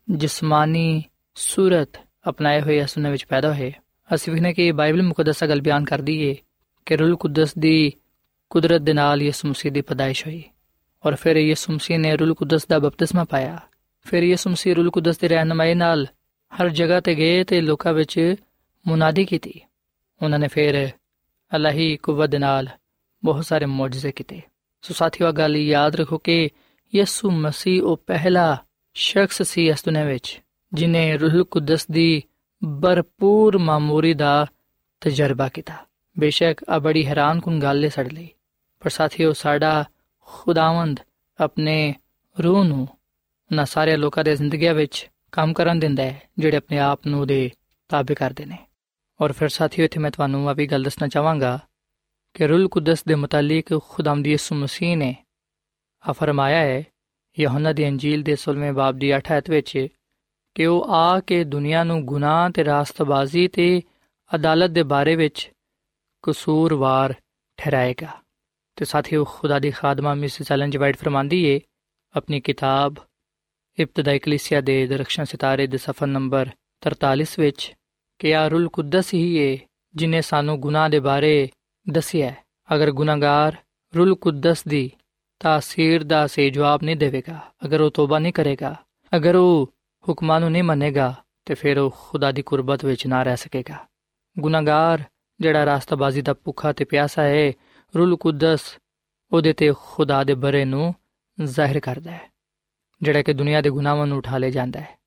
ਜਿਸਮਾਨੀ 0.09 1.03
ਸੂਰਤ 1.35 1.89
ਅਪਣਾਏ 2.29 2.61
ਹੋਏ 2.61 2.83
ਅਸੁਨੇ 2.83 3.11
ਵਿੱਚ 3.11 3.25
ਪੈਦਾ 3.25 3.53
ਹੋਏ 3.53 3.73
ਅਸੀਂ 4.15 4.33
ਵਿਖਨੇ 4.33 4.53
ਕਿ 4.53 4.71
ਬਾਈਬਲ 4.71 5.01
ਮੁਕੱਦਸ 5.01 5.43
ਗੱਲ 5.43 5.61
ਬਿਆਨ 5.61 5.85
ਕਰਦੀ 5.85 6.29
ਹੈ 6.29 6.35
ਕਿ 6.85 6.97
ਰੂਲ 6.97 7.15
ਕੁਦਸ 7.15 7.53
ਦੀ 7.59 7.93
ਕੁਦਰਤ 8.49 8.81
ਦੇ 8.81 8.93
ਨਾਲ 8.93 9.21
ਯਿਸੂ 9.21 9.47
ਮਸੀਹ 9.47 9.71
ਦੀ 9.71 9.81
ਪਦਾਇਸ਼ 9.81 10.27
ਹੋਈ 10.27 10.43
ਔਰ 11.05 11.15
ਫਿਰ 11.15 11.35
ਯਿਸੂ 11.35 11.73
ਮਸੀਹ 11.73 11.99
ਨੇ 11.99 12.17
ਰੂਲ 12.17 12.33
ਕੁਦਸ 12.33 12.65
ਦਾ 12.65 12.79
ਬਪਤਿਸਮਾ 12.79 13.23
ਪਾਇਆ। 13.23 13.59
ਫਿਰ 14.03 14.23
ਯਿਸੂ 14.23 14.49
ਮਸੀਹ 14.49 14.75
ਰੂਲ 14.75 14.91
ਕੁਦਸ 14.91 15.17
ਦੀ 15.17 15.27
ਰਹਿਨਮਾਈ 15.27 15.73
ਨਾਲ 15.73 16.07
ਹਰ 16.61 16.69
ਜਗ੍ਹਾ 16.69 16.99
ਤੇ 16.99 17.15
ਗਏ 17.15 17.43
ਤੇ 17.43 17.61
ਲੋਕਾਂ 17.61 17.93
ਵਿੱਚ 17.93 18.35
ਮੁਨਾਦੀ 18.87 19.25
ਕੀਤੀ। 19.25 19.61
ਉਹਨਾਂ 20.23 20.39
ਨੇ 20.39 20.47
ਫਿਰ 20.47 20.89
ਅਲਾਹੀ 21.55 21.97
ਕੁਵਤ 21.97 22.29
ਦੇ 22.29 22.39
ਨਾਲ 22.39 22.67
ਬਹੁਤ 23.25 23.45
ਸਾਰੇ 23.45 23.65
ਮੌਜੂਜ਼ੇ 23.65 24.11
ਕੀਤੇ। 24.11 24.41
ਸੋ 24.81 24.93
ਸਾਥੀਓ 24.93 25.31
ਗੱਲ 25.31 25.57
ਯਾਦ 25.57 25.95
ਰੱਖੋ 25.95 26.17
ਕਿ 26.17 26.49
ਯਿਸੂ 26.95 27.31
ਮਸੀਹ 27.31 27.83
ਉਹ 27.83 28.03
ਪਹਿਲਾ 28.07 28.57
ਸ਼ਖਸ 28.93 29.41
ਸੀ 29.41 29.69
ਇਸ 29.69 29.85
ਦੁਨੀਆਂ 29.85 30.05
ਵਿੱਚ, 30.05 30.41
ਜਿਨੇ 30.73 31.17
ਰੂਹ 31.17 31.45
ਕੁਦਸ 31.45 31.87
ਦੀ 31.87 32.23
ਭਰਪੂਰ 32.63 33.57
ਮਾਮੂਰੀ 33.57 34.13
ਦਾ 34.13 34.45
ਤਜਰਬਾ 35.01 35.47
ਕੀਤਾ 35.49 35.73
ਬੇਸ਼ੱਕ 36.15 36.63
ਆ 36.69 36.77
ਬੜੀ 36.79 37.05
ਹੈਰਾਨਕੁਨ 37.05 37.59
ਗੱਲ 37.59 37.83
ਹੈ 37.83 37.89
ਸਾਡੇ 37.89 38.09
ਲਈ 38.09 38.27
ਪਰ 38.81 38.89
ਸਾਥੀਓ 38.89 39.31
ਸਾਡਾ 39.33 39.83
ਖੁਦਾਵੰਦ 40.27 40.99
ਆਪਣੇ 41.39 41.93
ਰੂਹ 42.37 42.63
ਨੂੰ 42.63 42.87
ਨਾ 43.51 43.65
ਸਾਰੇ 43.65 43.95
ਲੋਕਾਂ 43.97 44.23
ਦੇ 44.23 44.35
ਜ਼ਿੰਦਗੀਆਂ 44.35 44.73
ਵਿੱਚ 44.73 45.07
ਕੰਮ 45.31 45.53
ਕਰਨ 45.53 45.79
ਦਿੰਦਾ 45.79 46.03
ਹੈ 46.03 46.21
ਜਿਹੜੇ 46.39 46.57
ਆਪਣੇ 46.57 46.79
ਆਪ 46.79 47.07
ਨੂੰ 47.07 47.25
ਦੇ 47.27 47.49
ਤਾਬੇ 47.89 48.15
ਕਰਦੇ 48.15 48.45
ਨੇ 48.45 48.57
ਔਰ 49.19 49.31
ਫਿਰ 49.31 49.49
ਸਾਥੀਓ 49.49 49.85
ਇੱਥੇ 49.85 49.99
ਮੈਂ 49.99 50.11
ਤੁਹਾਨੂੰ 50.11 50.47
ਆ 50.49 50.53
ਵੀ 50.53 50.67
ਗੱਲ 50.67 50.83
ਦੱਸਣਾ 50.83 51.07
ਚਾਹਾਂਗਾ 51.07 51.59
ਕਿ 52.35 52.47
ਰੂਲ 52.47 52.67
ਕੁਦਸ 52.67 53.03
ਦੇ 53.07 53.15
ਮੁਤਾਲਿਕ 53.15 53.73
ਖੁਦਾਮ 53.89 54.21
ਦੀ 54.23 54.31
ਯਿਸੂ 54.31 54.55
ਮਸੀਹ 54.55 54.95
ਨੇ 54.97 55.15
ਆ 56.03 56.11
ਫਰਮਾਇਆ 56.11 56.61
ਹੈ 56.61 56.83
ਯਹੋਨਾ 57.37 57.73
ਦੀ 57.73 57.87
ਅੰਜੀਲ 57.87 58.23
ਦੇ 58.23 58.37
16ਵੇਂ 58.39 58.71
ਬਾਬ 58.73 58.97
ਦੀ 58.97 59.11
8 59.13 59.21
ਆਇਤ 59.31 59.49
ਵਿੱਚ 59.49 59.77
ਕਿ 60.55 60.65
ਉਹ 60.65 60.85
ਆ 60.89 61.19
ਕੇ 61.19 61.43
ਦੁਨੀਆ 61.43 61.83
ਨੂੰ 61.83 62.05
ਗੁਨਾਹ 62.05 62.49
ਤੇ 62.49 62.65
ਰਾਸਤਬਾਜ਼ੀ 62.65 63.47
ਤੇ 63.47 63.81
ਅਦਾਲਤ 64.35 64.69
ਦੇ 64.69 64.83
ਬਾਰੇ 64.83 65.15
ਵਿੱਚ 65.15 65.51
ਕਸੂਰਵਾਰ 66.23 67.13
ਠਹਿਰਾਏਗਾ। 67.57 68.21
ਤੇ 68.75 68.85
ਸਾਥੀਓ, 68.85 69.25
ਖੁਦਾ 69.25 69.59
ਦੀ 69.59 69.71
ਖਾਦਮਾ 69.71 70.13
ਮਿਸਿਸ 70.13 70.51
ਐਲਨ 70.51 70.69
ਜੀ 70.69 70.77
ਵਾਈਟ 70.77 70.97
ਫਰਮਾਂਦੀ 70.97 71.43
ਏ, 71.43 71.59
ਆਪਣੀ 72.15 72.41
ਕਿਤਾਬ 72.41 72.95
ਇਬਤਦਾਈ 73.79 74.19
ਕਲੀਸਿਆ 74.19 74.61
ਦੇ 74.61 74.87
ਦਰਖਸ਼ਨ 74.87 75.25
ਸਿਤਾਰੇ 75.25 75.67
ਦੇ 75.67 75.77
ਸਫਾ 75.77 76.05
ਨੰਬਰ 76.05 76.49
43 76.81 77.39
ਵਿੱਚ 77.39 77.73
ਕਿ 78.19 78.35
ਆ 78.35 78.47
ਰੂਲ 78.47 78.69
ਕੁਦਸ 78.69 79.13
ਹੀ 79.13 79.35
ਏ, 79.35 79.59
ਜਿਨੇ 79.95 80.21
ਸਾਨੂੰ 80.21 80.59
ਗੁਨਾਹ 80.59 80.89
ਦੇ 80.89 80.99
ਬਾਰੇ 80.99 81.49
ਦੱਸਿਆ 81.89 82.33
ਅਗਰ 82.75 82.91
ਗੁਨਾਹਗਾਰ 82.91 83.55
ਰੂਲ 83.97 84.15
ਕੁਦਸ 84.15 84.63
ਦੀ 84.67 84.91
ਤਾਸੀਰ 85.39 86.03
ਦਾ 86.03 86.27
ਸੇ 86.27 86.49
ਜਵਾਬ 86.49 86.83
ਨਹੀਂ 86.83 86.95
ਦੇਵੇਗਾ, 86.95 87.39
ਅਗਰ 87.65 87.81
ਉਹ 87.81 87.91
ਤੋਬਾ 87.91 88.19
ਨਹੀਂ 88.19 88.33
ਕਰੇਗਾ, 88.33 88.75
ਅਗਰ 89.15 89.35
ਉਹ 89.35 89.73
ਹੁਕਮਾਂ 90.09 90.39
ਨੂੰ 90.39 90.51
ਨਹੀਂ 90.51 90.63
ਮੰਨੇਗਾ 90.63 91.13
ਤੇ 91.45 91.53
ਫਿਰ 91.53 91.79
ਉਹ 91.79 91.95
ਖੁਦਾ 91.99 92.31
ਦੀ 92.31 92.41
ਕੁਰਬਤ 92.41 92.85
ਵਿੱਚ 92.85 93.05
ਨਾ 93.07 93.23
ਰਹਿ 93.23 93.37
ਸਕੇਗਾ। 93.37 93.77
ਗੁਨਾਹਗਾਰ, 94.39 95.03
ਜਿਹੜਾ 95.39 95.65
ਰਾਸਤਾਬਾਜ਼ੀ 95.65 96.21
ਦਾ 96.21 96.33
ਭੁੱਖਾ 96.33 96.71
ਤੇ 96.73 96.85
ਪਿਆਸਾ 96.85 97.23
ਹੈ 97.23 97.51
ਰੂਲ 97.93 98.15
ਕੁਦਸ, 98.17 98.77
ਉਹਦੇ 99.31 99.53
ਤੇ 99.53 99.71
ਖੁਦਾ 99.77 100.23
ਦੇ 100.23 100.33
ਬਰੇ 100.35 100.65
ਨੂੰ 100.65 100.93
ਜ਼ਾਹਿਰ 101.37 101.79
ਕਰਦਾ 101.79 102.11
ਹੈ, 102.11 102.29
ਜਿਹੜਾ 103.01 103.21
ਕਿ 103.21 103.33
ਦੁਨੀਆ 103.33 103.61
ਦੇ 103.61 103.69
ਗੁਨਾਹਾਂ 103.69 104.07
ਨੂੰ 104.07 104.17
ਉਠਾ 104.17 104.37
ਲੈ 104.37 104.49
ਜਾਂਦਾ 104.49 104.79
ਹੈ। 104.79 104.97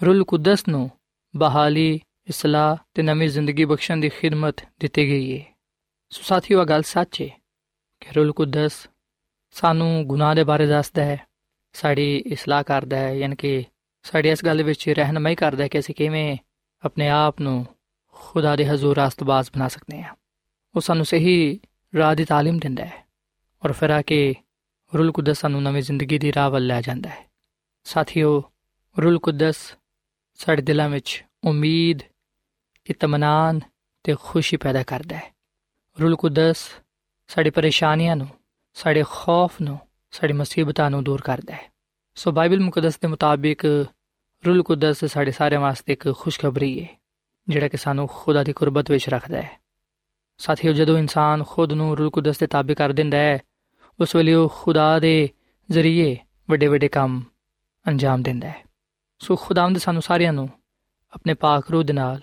ਰੂਲ 0.00 0.24
ਕੁਦਸ 0.24 0.68
ਨੂੰ 0.68 0.90
ਬਹਾਲੀ, 1.36 2.00
ਇਸਲਾਹ 2.26 2.76
ਤੇ 2.94 3.02
ਨਵੀਂ 3.02 3.28
ਜ਼ਿੰਦਗੀ 3.28 3.64
ਬਖਸ਼ਣ 3.64 3.96
ਦੀ 3.96 4.08
ਖਿਦਮਤ 4.08 4.56
ਦਿੱਤੀ 4.80 5.08
ਗਈ 5.08 5.38
ਹੈ। 5.38 5.44
ਸੋ 6.10 6.22
ਸਾਥੀਓ 6.22 6.64
ਗੱਲ 6.64 6.82
ਸੱਚ 6.82 7.22
ਹੈ 7.22 7.28
ਕਿ 8.00 8.12
ਰੂਲ 8.16 8.32
ਕੁਦਸ 8.32 8.88
ਸਾਨੂੰ 9.54 10.04
ਗੁਨਾਹ 10.06 10.34
ਦੇ 10.34 10.44
ਬਾਰੇ 10.44 10.66
ਦੱਸਦਾ 10.66 11.04
ਹੈ, 11.04 11.26
ਸਾਡੀ 11.74 12.16
ਇਸਲਾਹ 12.26 12.62
ਕਰਦਾ 12.64 12.96
ਹੈ, 12.96 13.14
ਯਾਨੀ 13.14 13.36
ਕਿ 13.36 13.64
ਸਾਡੀ 14.05 14.29
ਇਸ 14.29 14.43
ਗੱਲ 14.45 14.63
ਵਿੱਚ 14.63 14.89
ਰਹਿਨਮਾਈ 14.89 15.35
ਕਰਦਾ 15.35 15.63
ਹੈ 15.63 15.67
ਕਿ 15.67 15.79
ਅਸੀਂ 15.79 15.95
ਕਿਵੇਂ 15.95 16.37
ਆਪਣੇ 16.83 17.09
ਆਪ 17.09 17.41
ਨੂੰ 17.41 17.65
ਖੁਦਾ 18.15 18.55
ਦੇ 18.55 18.65
ਹਜ਼ੂਰ 18.65 18.95
ਰਾਸਤਬਾਜ਼ 18.95 19.49
ਬਣਾ 19.51 19.67
ਸਕਦੇ 19.67 20.01
ਹਾਂ 20.01 20.15
ਉਹ 20.75 20.81
ਸਾਨੂੰ 20.81 21.05
ਸਹੀ 21.05 21.59
ਰਾਹ 21.93 22.15
ਦੀ 22.15 22.23
تعلیم 22.23 22.59
ਦਿੰਦਾ 22.59 22.85
ਹੈ 22.85 23.03
ਔਰ 23.63 23.71
ਫਿਰ 23.71 23.89
ਆ 23.89 24.01
ਕੇ 24.01 24.33
ਰੂਲ 24.91 25.11
ਕੁਦਸ 25.11 25.39
ਸਾਨੂੰ 25.39 25.61
ਨਵੀਂ 25.63 25.81
ਜ਼ਿੰਦਗੀ 25.81 26.17
ਦੀ 26.17 26.33
ਰਾਹ 26.33 26.49
ਵੱਲ 26.49 26.67
ਲੈ 26.67 26.81
ਜਾਂਦਾ 26.81 27.09
ਹੈ 27.09 27.25
ਸਾਥੀਓ 27.85 28.41
ਰੂਲ 28.95 29.19
ਕੁਦਸ 29.19 29.57
ਸਾਡੇ 30.39 30.61
ਦਿਲਾਂ 30.61 30.89
ਵਿੱਚ 30.89 31.23
ਉਮੀਦ 31.45 32.01
ਇਤਮਾਨਾਨ 32.87 33.59
ਤੇ 34.05 34.15
ਖੁਸ਼ੀ 34.19 34.57
ਪੈਦਾ 34.57 34.83
ਕਰਦਾ 34.83 35.15
ਹੈ 35.15 35.31
ਰੂਲ 35.97 36.15
ਕੁਦਸ 36.15 36.69
ਸਾਡੀ 37.29 37.49
ਪਰੇਸ਼ਾਨੀਆਂ 37.49 38.15
ਨੂੰ 38.15 38.27
ਸਾਡੇ 38.75 39.03
ਖੌਫ 39.07 39.61
ਨੂੰ 39.61 39.77
ਸਾਡੀ 40.13 40.33
ਮੁਸੀਬਤਾਂ 40.33 40.89
ਨੂੰ 40.89 41.03
ਦੂਰ 41.03 41.21
ਕਰਦਾ 41.21 41.55
ਹੈ 41.55 41.69
ਸੋ 42.17 42.31
ਬਾਈਬਲ 42.31 42.59
ਮੁਕੱਦਸ 42.59 42.99
ਦੇ 42.99 43.07
ਮੁਤਾਬਿਕ 43.07 43.65
ਰੂਲ 44.45 44.63
ਕੁਦਸ 44.63 45.05
ਸਾਡੇ 45.05 45.31
ਸਾਰਿਆਂ 45.31 45.61
ਵਾਸਤੇ 45.61 45.93
ਇੱਕ 45.93 46.11
ਖੁਸ਼ਖਬਰੀ 46.11 46.83
ਹੈ 46.83 46.87
ਜਿਹੜਾ 47.47 47.67
ਕਿ 47.67 47.77
ਸਾਨੂੰ 47.77 48.07
ਖੁਦਾ 48.07 48.43
ਦੀ 48.43 48.53
ਕੁਰਬਤ 48.53 48.91
ਵਿੱਚ 48.91 49.09
ਰੱਖਦਾ 49.09 49.41
ਹੈ 49.41 49.59
ਸਾਥੀਓ 50.37 50.73
ਜਦੋਂ 50.73 50.97
ਇਨਸਾਨ 50.97 51.43
ਖੁਦ 51.43 51.73
ਨੂੰ 51.73 51.97
ਰੂਲ 51.97 52.09
ਕੁਦਸ 52.09 52.39
ਦੇ 52.39 52.47
ਤਾਬੇ 52.47 52.75
ਕਰ 52.75 52.91
ਦਿੰਦਾ 52.91 53.17
ਹੈ 53.17 53.39
ਉਸ 53.99 54.15
ਵੇਲੇ 54.15 54.33
ਉਹ 54.33 54.49
ਖੁਦਾ 54.49 54.99
ਦੇ 54.99 55.29
ਜ਼ਰੀਏ 55.69 56.17
ਵੱਡੇ 56.49 56.67
ਵੱਡੇ 56.67 56.87
ਕੰਮ 56.87 57.21
ਅੰਜਾਮ 57.87 58.21
ਦਿੰਦਾ 58.21 58.47
ਹੈ 58.47 58.63
ਸੋ 59.19 59.35
ਖੁਦਾਵੰਦ 59.35 59.77
ਸਾਨੂੰ 59.77 60.01
ਸਾਰਿਆਂ 60.01 60.33
ਨੂੰ 60.33 60.49
ਆਪਣੇ 61.13 61.33
ਪਾਕ 61.33 61.71
ਰੂਹ 61.71 61.83
ਦੇ 61.83 61.93
ਨਾਲ 61.93 62.21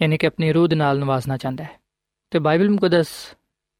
ਯਾਨੀ 0.00 0.18
ਕਿ 0.18 0.26
ਆਪਣੀ 0.26 0.52
ਰੂਹ 0.52 0.68
ਦੇ 0.68 0.76
ਨਾਲ 0.76 0.98
ਨਵਾਜ਼ਣਾ 0.98 1.36
ਚਾਹੁੰਦਾ 1.36 1.64
ਹੈ 1.64 1.78
ਤੇ 2.30 2.38
ਬਾਈਬਲ 2.38 2.70
ਮੁਕੱਦਸ 2.70 3.08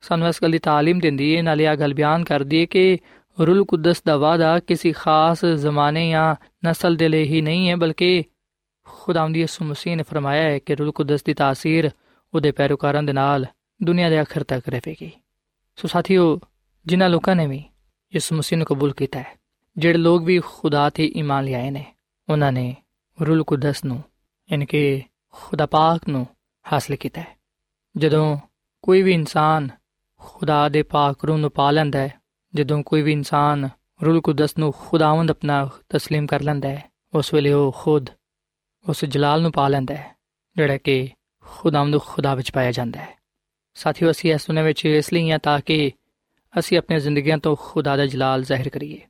ਸਾਨੂੰ 0.02 0.28
ਇਸ 0.28 0.42
ਗੱਲ 0.42 0.50
ਦੀ 0.50 0.58
تعلیم 0.58 1.00
ਦਿੰਦੀ 1.00 1.37
ਹੈ 1.37 1.42
ਨਾਲੇ 1.42 1.66
ਆ 1.66 1.74
ਗੱਲ 1.76 1.94
ਬਿਆਨ 1.94 2.24
ਕਰਦੀ 2.24 2.61
ਹੈ 2.61 2.66
ਕਿ 2.66 2.98
ਰੂਲ 3.45 3.65
ਕੁਦਸ 3.65 4.04
ਦਾ 4.04 4.17
ਵਾਦਾ 4.17 4.60
ਕਿਸੇ 4.60 4.91
ਖਾਸ 4.91 5.45
ਜ਼ਮਾਨੇ 5.45 6.10
ਜਾਂ 6.10 6.36
ਨਸਲ 6.65 6.95
ਦੇ 6.95 7.08
ਲਈ 7.08 7.23
ਹੀ 7.23 7.41
ਨਹੀਂ 7.41 7.69
ਹੈ, 7.69 7.76
ਬਲਕਿ 7.76 8.23
ਖੁਦਾਵੰਦ 8.84 9.38
ਯਿਸੂ 9.38 9.65
ਮਸੀਹ 9.65 9.97
ਨੇ 9.97 10.04
ਫਰਮਾਇਆ 10.04 10.43
ਹੈ 10.43 10.60
ਕਿ 10.60 10.76
ਰੂਲ 10.76 10.91
ਕੁਦਸ 10.91 11.23
ਦੀ 11.23 11.34
ਤਾਸੀਰ 11.34 11.89
ਉਹਦੇ 12.34 12.52
ਪੈਰੋਕਾਰਾਂ 12.52 13.04
ਦੇ 13.04 13.13
ਨਾਲ 13.13 13.45
ਦੁਨੀਆ 13.84 14.10
ਦੇ 14.10 14.19
ਆਖਰ 14.19 14.43
ਤੱਕ 14.43 14.69
ਰਹੇਗੀ। 14.69 15.12
ਸੋ 15.76 15.88
ਸਾਥੀਓ, 15.88 16.39
ਜਿਨ੍ਹਾਂ 16.86 17.10
ਲੋਕਾਂ 17.10 17.36
ਨੇ 17.36 17.47
ਵੀ 17.47 17.63
ਯਿਸੂ 18.13 18.36
ਮਸੀਹ 18.36 18.58
ਨੂੰ 18.58 18.67
ਕਬੂਲ 18.67 18.93
ਕੀਤਾ 18.93 19.19
ਹੈ, 19.19 19.38
ਜਿਹੜੇ 19.78 19.97
ਲੋਕ 19.97 20.23
ਵੀ 20.23 20.39
ਖੁਦਾ 20.39 20.89
ਤੇ 20.89 21.12
ਈਮਾਨ 21.15 21.43
ਲਿਆਏ 21.43 21.71
ਨੇ, 21.71 21.86
ਉਹਨਾਂ 22.30 22.52
ਨੇ 22.52 22.76
ਰੂਲ 23.28 23.43
ਕੁਦਸ 23.43 23.86
ਨੂੰ, 23.86 24.04
ਯਾਨੀ 24.52 24.65
ਕਿ 24.65 25.02
ਖੁਦਾ 25.32 25.65
ਪਾਕ 25.65 26.10
ਨੂੰ 26.10 26.28
ਹਾਸਲ 26.73 26.95
ਕੀਤਾ 26.95 27.21
ਹੈ। 27.21 27.38
ਜਦੋਂ 27.97 28.38
ਕੋਈ 28.82 29.02
ਵੀ 29.02 29.13
ਇਨਸਾਨ 29.13 29.69
ਖੁਦਾ 30.19 30.69
ਦੇ 30.69 30.84
ਪਾਕ 30.84 31.26
ਰੂਹ 31.26 31.38
ਨੂੰ 31.38 31.52
ਪਾ 31.52 31.71
ਲੈਂਦਾ 31.71 32.00
ਹੈ 32.00 32.26
ਜਦੋਂ 32.56 32.82
ਕੋਈ 32.82 33.02
ਵੀ 33.02 33.12
ਇਨਸਾਨ 33.12 33.68
ਰੂਲ 34.04 34.20
ਕੁਦਸ 34.20 34.58
ਨੂੰ 34.58 34.72
ਖੁਦਾਵੰਦ 34.72 35.30
ਆਪਣਾ 35.30 35.68
تسلیم 35.96 36.26
ਕਰ 36.26 36.42
ਲੈਂਦਾ 36.42 36.68
ਹੈ 36.68 36.90
ਉਸ 37.14 37.35
ਵੇਲੇ 37.35 37.52
ਉਹ 37.52 37.72
ਖੁਦ 37.72 38.11
ਉਸ 38.88 39.04
ਜਲਾਲ 39.04 39.42
ਨੂੰ 39.42 39.52
ਪਾ 39.52 39.68
ਲੈਂਦਾ 39.68 39.94
ਹੈ 39.94 40.14
ਜਿਹੜਾ 40.56 40.76
ਕਿ 40.76 41.11
ਖੁਦਾਵੰਦ 41.44 41.98
ਖੁਦਾ 41.98 42.35
ਵਿੱਚ 42.35 42.52
ਪਾਇਆ 42.52 42.72
ਜਾਂਦਾ 42.72 43.00
ਹੈ 43.00 43.16
ਸਾਥੀਓ 43.74 44.11
ਅਸੀਂ 44.11 44.35
ਇਸ 44.35 44.42
ਸੁਨੇ 44.42 44.62
ਵਿੱਚ 44.62 44.87
ਇਸ 44.87 45.12
ਲਈ 45.12 45.30
ਆ 45.30 45.38
ਤਾਂ 45.38 45.61
ਕਿ 45.61 45.92
ਅਸੀਂ 46.58 46.78
ਆਪਣੀਆਂ 46.78 47.00
ਜ਼ਿੰਦਗੀਆਂ 47.00 47.38
ਤੋਂ 47.38 47.56
ਖੁਦਾ 47.56 47.96
ਦਾ 47.96 48.06
ਜਲਾਲ 48.06 48.42
ਜ਼ਾਹਿਰ 48.42 48.68
ਕਰੀਏ 48.68 49.00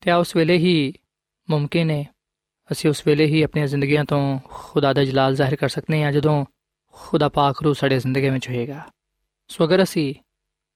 ਤੇ 0.00 0.12
ਉਸ 0.12 0.36
ਵੇਲੇ 0.36 0.56
ਹੀ 0.56 0.92
ਮੁਮਕਿਨ 1.48 1.90
ਹੈ 1.90 2.04
ਅਸੀਂ 2.72 2.90
ਉਸ 2.90 3.06
ਵੇਲੇ 3.06 3.26
ਹੀ 3.26 3.42
ਆਪਣੀਆਂ 3.42 3.66
ਜ਼ਿੰਦਗੀਆਂ 3.66 4.04
ਤੋਂ 4.04 4.38
ਖੁਦਾ 4.44 4.92
ਦਾ 4.92 5.04
ਜਲਾਲ 5.04 5.34
ਜ਼ਾਹਿਰ 5.34 5.56
ਕਰ 5.56 5.68
ਸਕਦੇ 5.68 6.02
ਹਾਂ 6.04 6.12
ਜਦੋਂ 6.12 6.44
ਖੁਦਾ 6.92 7.28
ਪਾਕ 7.28 7.62
ਰੂ 7.62 7.72
ਸਾਡੇ 7.74 7.98
ਜ਼ਿੰਦਗੀ 7.98 8.30
ਵਿੱਚ 8.30 8.48
ਹੋਏਗਾ 8.48 8.82
ਸੋ 9.48 9.64
ਅਗਰ 9.64 9.82
ਅਸੀਂ 9.82 10.14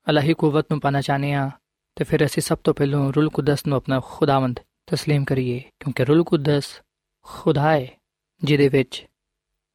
ਅਲਾਹੀ 0.07 0.35
ਕੁਵਤ 0.35 0.67
ਨੂੰ 0.71 0.81
ਪਾਣਾ 0.81 1.01
ਚਾਹਨੇ 1.01 1.33
ਆ 1.35 1.51
ਤੇ 1.97 2.05
ਫਿਰ 2.05 2.25
ਅਸੀਂ 2.27 2.43
ਸਭ 2.43 2.59
ਤੋਂ 2.65 2.75
ਪਹਿਲਾਂ 2.75 3.13
ਰੂਲ 3.13 3.29
ਕੁਦਸ 3.31 3.67
ਨੂੰ 3.67 3.77
ਆਪਣਾ 3.77 4.01
ਖੁਦਾਵੰਦ 4.05 4.61
تسلیم 4.95 5.25
ਕਰੀਏ 5.25 5.59
ਕਿਉਂਕਿ 5.81 6.05
ਰੂਲ 6.05 6.23
ਕੁਦਸ 6.25 6.83
ਖੁਦਾ 7.23 7.73
ਹੈ 7.73 7.89
ਜਿਹਦੇ 8.43 8.69
ਵਿੱਚ 8.69 9.07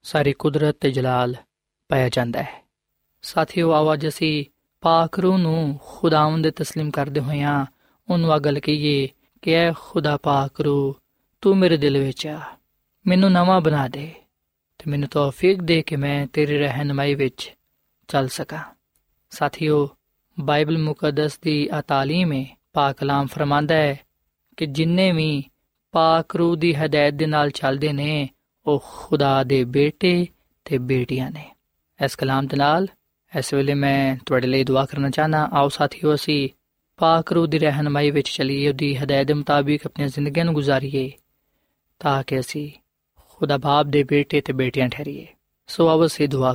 ਸਾਰੀ 0.03 0.33
ਕੁਦਰਤ 0.33 0.77
ਤੇ 0.79 0.91
ਜਲਾਲ 0.91 1.35
ਪਾਇਆ 1.89 2.09
ਜਾਂਦਾ 2.09 2.43
ਹੈ 2.43 2.63
ਸਾਥੀਓ 3.23 3.71
ਆਵਾਜ਼ 3.71 4.07
ਅਸੀਂ 4.07 4.45
ਪਾਕ 4.81 5.19
ਰੂ 5.19 5.37
ਨੂੰ 5.37 5.79
ਖੁਦਾਵੰਦ 5.87 6.47
ਦੇ 6.47 6.63
تسلیم 6.63 6.91
ਕਰਦੇ 6.91 7.19
ਹੋਇਆਂ 7.19 7.65
ਉਹਨੂੰ 8.09 8.33
ਆ 8.33 8.37
ਗੱਲ 8.39 8.59
ਕਹੀਏ 8.59 9.07
ਕਿ 9.41 9.53
ਐ 9.53 9.71
ਖੁਦਾ 9.71 10.17
ਪਾਕ 10.17 10.61
ਰੂ 10.61 10.95
ਤੂੰ 11.41 11.57
ਮੇਰੇ 11.57 11.77
ਦਿਲ 11.77 11.97
ਵਿੱਚ 11.97 12.27
ਆ 12.27 12.41
ਮੈਨੂੰ 13.05 13.31
ਨਵਾਂ 13.31 13.61
ਬਣਾ 13.61 13.87
ਦੇ 13.87 14.13
ਤੇ 14.79 14.91
ਮੈਨੂੰ 14.91 15.09
ਤੌਫੀਕ 15.09 15.61
ਦੇ 15.61 15.81
ਕਿ 15.81 15.95
ਮੈਂ 15.95 16.27
ਤੇਰੀ 16.27 16.57
ਰਹਿਨਮਾਈ 16.57 17.15
ਵਿੱਚ 17.15 17.53
ਚੱਲ 18.07 18.27
ਸਕਾਂ 18.27 18.63
ਸਾਥੀਓ 19.29 19.89
ਬਾਈਬਲ 20.40 20.78
ਮੁਕੱਦਸ 20.78 21.38
ਦੀ 21.42 21.68
ਆ 21.72 21.80
ਤਾਲੀਮ 21.80 22.32
ਹੈ 22.32 22.44
ਪਾਕ 22.72 22.96
ਕਲਾਮ 22.96 23.26
ਫਰਮਾਂਦਾ 23.26 23.74
ਹੈ 23.74 23.96
ਕਿ 24.58 24.66
ਜਿੰਨੇ 24.66 25.10
ਵੀ 25.12 25.42
ਪਾਕ 25.94 26.36
ਰੂਹ 26.36 26.56
ਦੀ 26.56 26.74
ਹਦਾਇਤ 26.74 27.14
ਦੇ 27.14 27.26
ਨਾਲ 27.26 27.50
ਚੱਲਦੇ 27.50 27.92
ਨੇ 27.92 28.28
ਉਹ 28.66 28.82
ਖੁਦਾ 28.86 29.42
ਦੇ 29.44 29.62
ਬੇਟੇ 29.64 30.26
ਤੇ 30.66 30.78
ਬੇਟੀਆਂ 30.78 31.30
ਨੇ 31.30 31.44
ਇਸ 32.00 32.16
ਕਲਾਮ 32.16 32.46
ਦੇ 32.46 32.56
ਨਾਲ 32.56 32.86
ਇਸ 33.32 33.54
ਵੇਲੇ 33.54 33.74
ਮੈਂ 33.74 34.16
ਤੁਹਾਡੇ 34.26 34.46
ਲਈ 34.46 34.64
ਦੁਆ 34.64 34.84
ਕਰਨਾ 34.86 35.10
ਚਾਹਨਾ 35.10 35.48
ਆਓ 35.52 35.68
ਸਾਥੀਓ 35.68 36.14
ਅਸੀਂ 36.14 36.48
ਪਾਕ 36.98 37.32
ਰੂਹ 37.32 37.46
ਦੀ 37.46 37.58
ਰਹਿਨਮਾਈ 37.58 38.10
ਵਿੱਚ 38.10 38.28
ਚੱਲੀਏ 38.28 38.68
ਉਹਦੀ 38.68 38.96
ਹਦਾਇਤ 38.96 39.26
ਦੇ 39.26 39.34
ਮੁਤਾਬਿਕ 39.34 39.86
ਆਪਣੀਆਂ 39.86 40.08
ਜ਼ਿੰਦਗੀਆਂ 40.08 40.44
ਨੂੰ 40.44 40.54
ਗੁਜ਼ਾਰੀਏ 40.54 41.10
ਤਾਂ 42.00 42.22
ਕਿ 42.22 42.40
ਅਸੀਂ 42.40 42.70
ਖੁਦਾ 43.28 43.56
ਬਾਪ 43.56 43.86
ਦੇ 43.86 44.02
ਬੇਟੇ 44.02 44.40
ਤੇ 44.40 44.52
ਬੇਟੀਆਂ 44.52 44.88
ਠਹਿਰੀਏ 44.88 45.26
ਸੋ 45.68 45.88
ਆਓ 45.88 46.06
ਅਸੀਂ 46.06 46.28
ਦੁਆ 46.28 46.54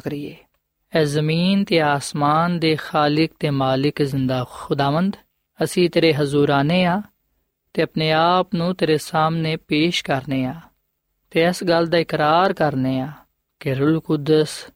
ਕਰੀਏ 0.95 1.05
ਜ਼ਮੀਨ 1.05 1.63
ਤੇ 1.63 1.79
ਆਸਮਾਨ 1.81 2.59
ਦੇ 2.59 2.75
ਖਾਲਕ 2.75 3.31
ਤੇ 3.39 3.49
ਮਾਲਿਕ 3.49 4.03
ਜ਼ਿੰਦਾ 4.03 4.45
ਖੁਦਾਵੰਦ 4.49 5.15
ਅਸੀਂ 5.63 5.89
ਤੇਰੇ 5.89 6.13
ਹਜ਼ੂਰ 6.13 6.49
ਆਨੇ 6.49 6.85
ਆ 6.85 7.01
ਤੇ 7.73 7.81
ਆਪਣੇ 7.81 8.11
ਆਪ 8.11 8.55
ਨੂੰ 8.55 8.75
ਤੇਰੇ 8.75 8.97
ਸਾਹਮਣੇ 8.97 9.55
ਪੇਸ਼ 9.55 10.03
ਕਰਨੇ 10.03 10.45
ਆ 10.45 10.53
ਤੇ 11.31 11.43
ਇਸ 11.43 11.63
ਗੱਲ 11.63 11.87
ਦਾ 11.87 11.97
ਇਕਰਾਰ 11.97 12.53
ਕਰਨੇ 12.53 12.99
ਆ 13.01 13.11
ਕਿ 13.59 13.75
ਰੂਲ 13.75 13.99
ਕੁਦਸ 13.99 14.71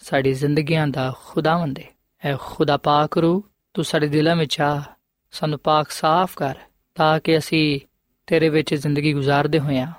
ਸਾਡੀ 0.00 0.32
ਜ਼ਿੰਦਗੀਆਂ 0.32 0.86
ਦਾ 0.86 1.14
ਖੁਦਾਵੰਦ 1.24 1.78
ਹੈ 1.78 2.30
ਐ 2.30 2.36
ਖੁਦਾ 2.36 2.76
ਪਾਕ 2.76 3.18
ਰੂ 3.18 3.42
ਤੂੰ 3.74 3.84
ਸਾਡੇ 3.84 4.08
ਦਿਲਾਂ 4.08 4.36
ਵਿੱਚ 4.36 4.60
ਆ 4.60 4.82
ਸਾਨੂੰ 5.32 5.58
ਪਾਕ 5.58 5.90
ਸਾਫ਼ 5.90 6.36
ਕਰ 6.36 6.54
ਤਾਂ 6.94 7.20
ਕਿ 7.20 7.38
ਅਸੀਂ 7.38 7.80
ਤੇਰੇ 8.26 8.48
ਵਿੱਚ 8.48 8.74
ਜ਼ਿੰਦਗੀ 8.74 9.12
ਗੁਜ਼ਾਰਦੇ 9.12 9.58
ਹੋਈਆਂ 9.58 9.92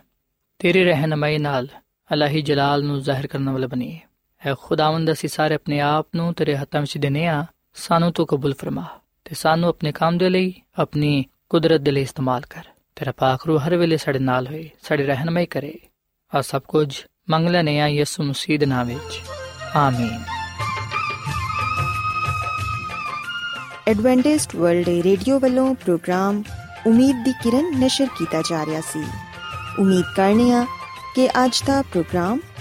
ਤੇਰੀ 0.60 0.84
ਰਹਿਨਮਾਈ 0.84 1.38
ਨਾਲ 1.38 1.68
ਅਲਾਹੀ 2.14 2.42
ਜਲਾਲ 2.42 2.84
ਨੂੰ 2.84 3.02
ਜ਼ਾਹਿਰ 3.02 3.28
ਕਰਨ 3.28 3.50
ਵਾਲੇ 3.50 3.68
ਬਣੀਏ 3.68 4.00
ਹੈ 4.46 4.56
ਖੁਦਾਵੰਦ, 4.62 5.12
ਅਸੀਂ 5.12 5.30
ਸਾਰੇ 5.30 5.54
ਆਪਣੇ 5.54 5.80
ਆਪ 5.80 6.08
ਨੂੰ 6.16 6.34
ਤੇਰੇ 6.34 6.58
ਹੱਥਾਂ 6.58 6.82
ਵਿੱਚ 6.82 6.98
ਦਿਨੇ 6.98 7.28
ਆ 7.28 7.46
ਸਾਨੂੰ 7.74 8.12
ਤੂੰ 8.12 8.28
ਕਬੂਲ 8.28 8.54
ਫਰਮਾ 8.54 8.86
ਤੇ 9.26 9.36
ਸਾਨੂੰ 9.36 9.70
ਆਪਣੇ 9.70 9.92
ਕੰਮ 9.92 10.18
ਦੇ 10.18 10.30
ਲਈ, 10.30 10.54
ਆਪਣੀ 10.80 11.26
ਕੁਦਰਤ 11.50 11.82
ਦੇ 11.82 11.92
ਲਈ 11.92 12.02
ਇਸਤੇਮਾਲ 12.02 12.42
ਕਰ। 12.50 12.64
ਤੇਰਾ 12.96 13.12
ਪਾਕ 13.12 13.48
ਰੂ 13.48 13.58
ਹਰ 13.58 13.76
ਵੇਲੇ 13.76 13.98
ਸਾਡੇ 13.98 14.20
ਨਾਲ 14.20 14.48
ਹੋਏ, 14.48 14.70
ਸਾਡੀ 14.82 15.04
ਰਹਿਨਮਾਈ 15.04 15.46
ਕਰੇ। 15.46 15.80
ਆ 16.36 16.42
ਸਭ 16.42 16.62
ਕੁਝ 16.62 17.06
ਮੰਗ 17.30 17.48
ਲੈਨੇ 17.48 17.80
ਆ 17.80 17.88
ਯਿਸੂ 17.88 18.24
ਮਸੀਹ 18.24 18.60
ਦੇ 18.60 18.66
ਨਾਮ 18.66 18.88
ਵਿੱਚ। 18.88 19.22
ਆਮੀਨ। 19.76 20.24
ਐਡਵੈਂਟਿਸਟ 23.88 24.56
ਵਰਲਡ 24.56 24.90
ਰੇਡੀਓ 24.90 25.40
ਵੱਲੋਂ 25.40 25.76
ਪ੍ਰੋਗਰਾਮ 25.76 26.44
ਉਮੀਦ 26.88 27.24
ਦੀ 27.26 27.32
ਕਿਰਨ 27.32 27.80
ਨਿਸ਼ਰ 27.80 28.08
ਕੀਤਾ 28.18 28.42
ਜਾ 28.42 28.66
ਰਿਹਾ 28.66 28.82
ਸੀ। 28.82 29.04
ਉਮੀਦ 29.80 30.06
ਕਰਨੇ 30.16 30.52
ਆ 30.52 30.66
ਕਿ 31.16 31.28
ਅੱਜ 31.28 31.64
ਦਾ 31.68 31.82
ਪ੍ਰੋਗਰਾਮ 31.82 32.40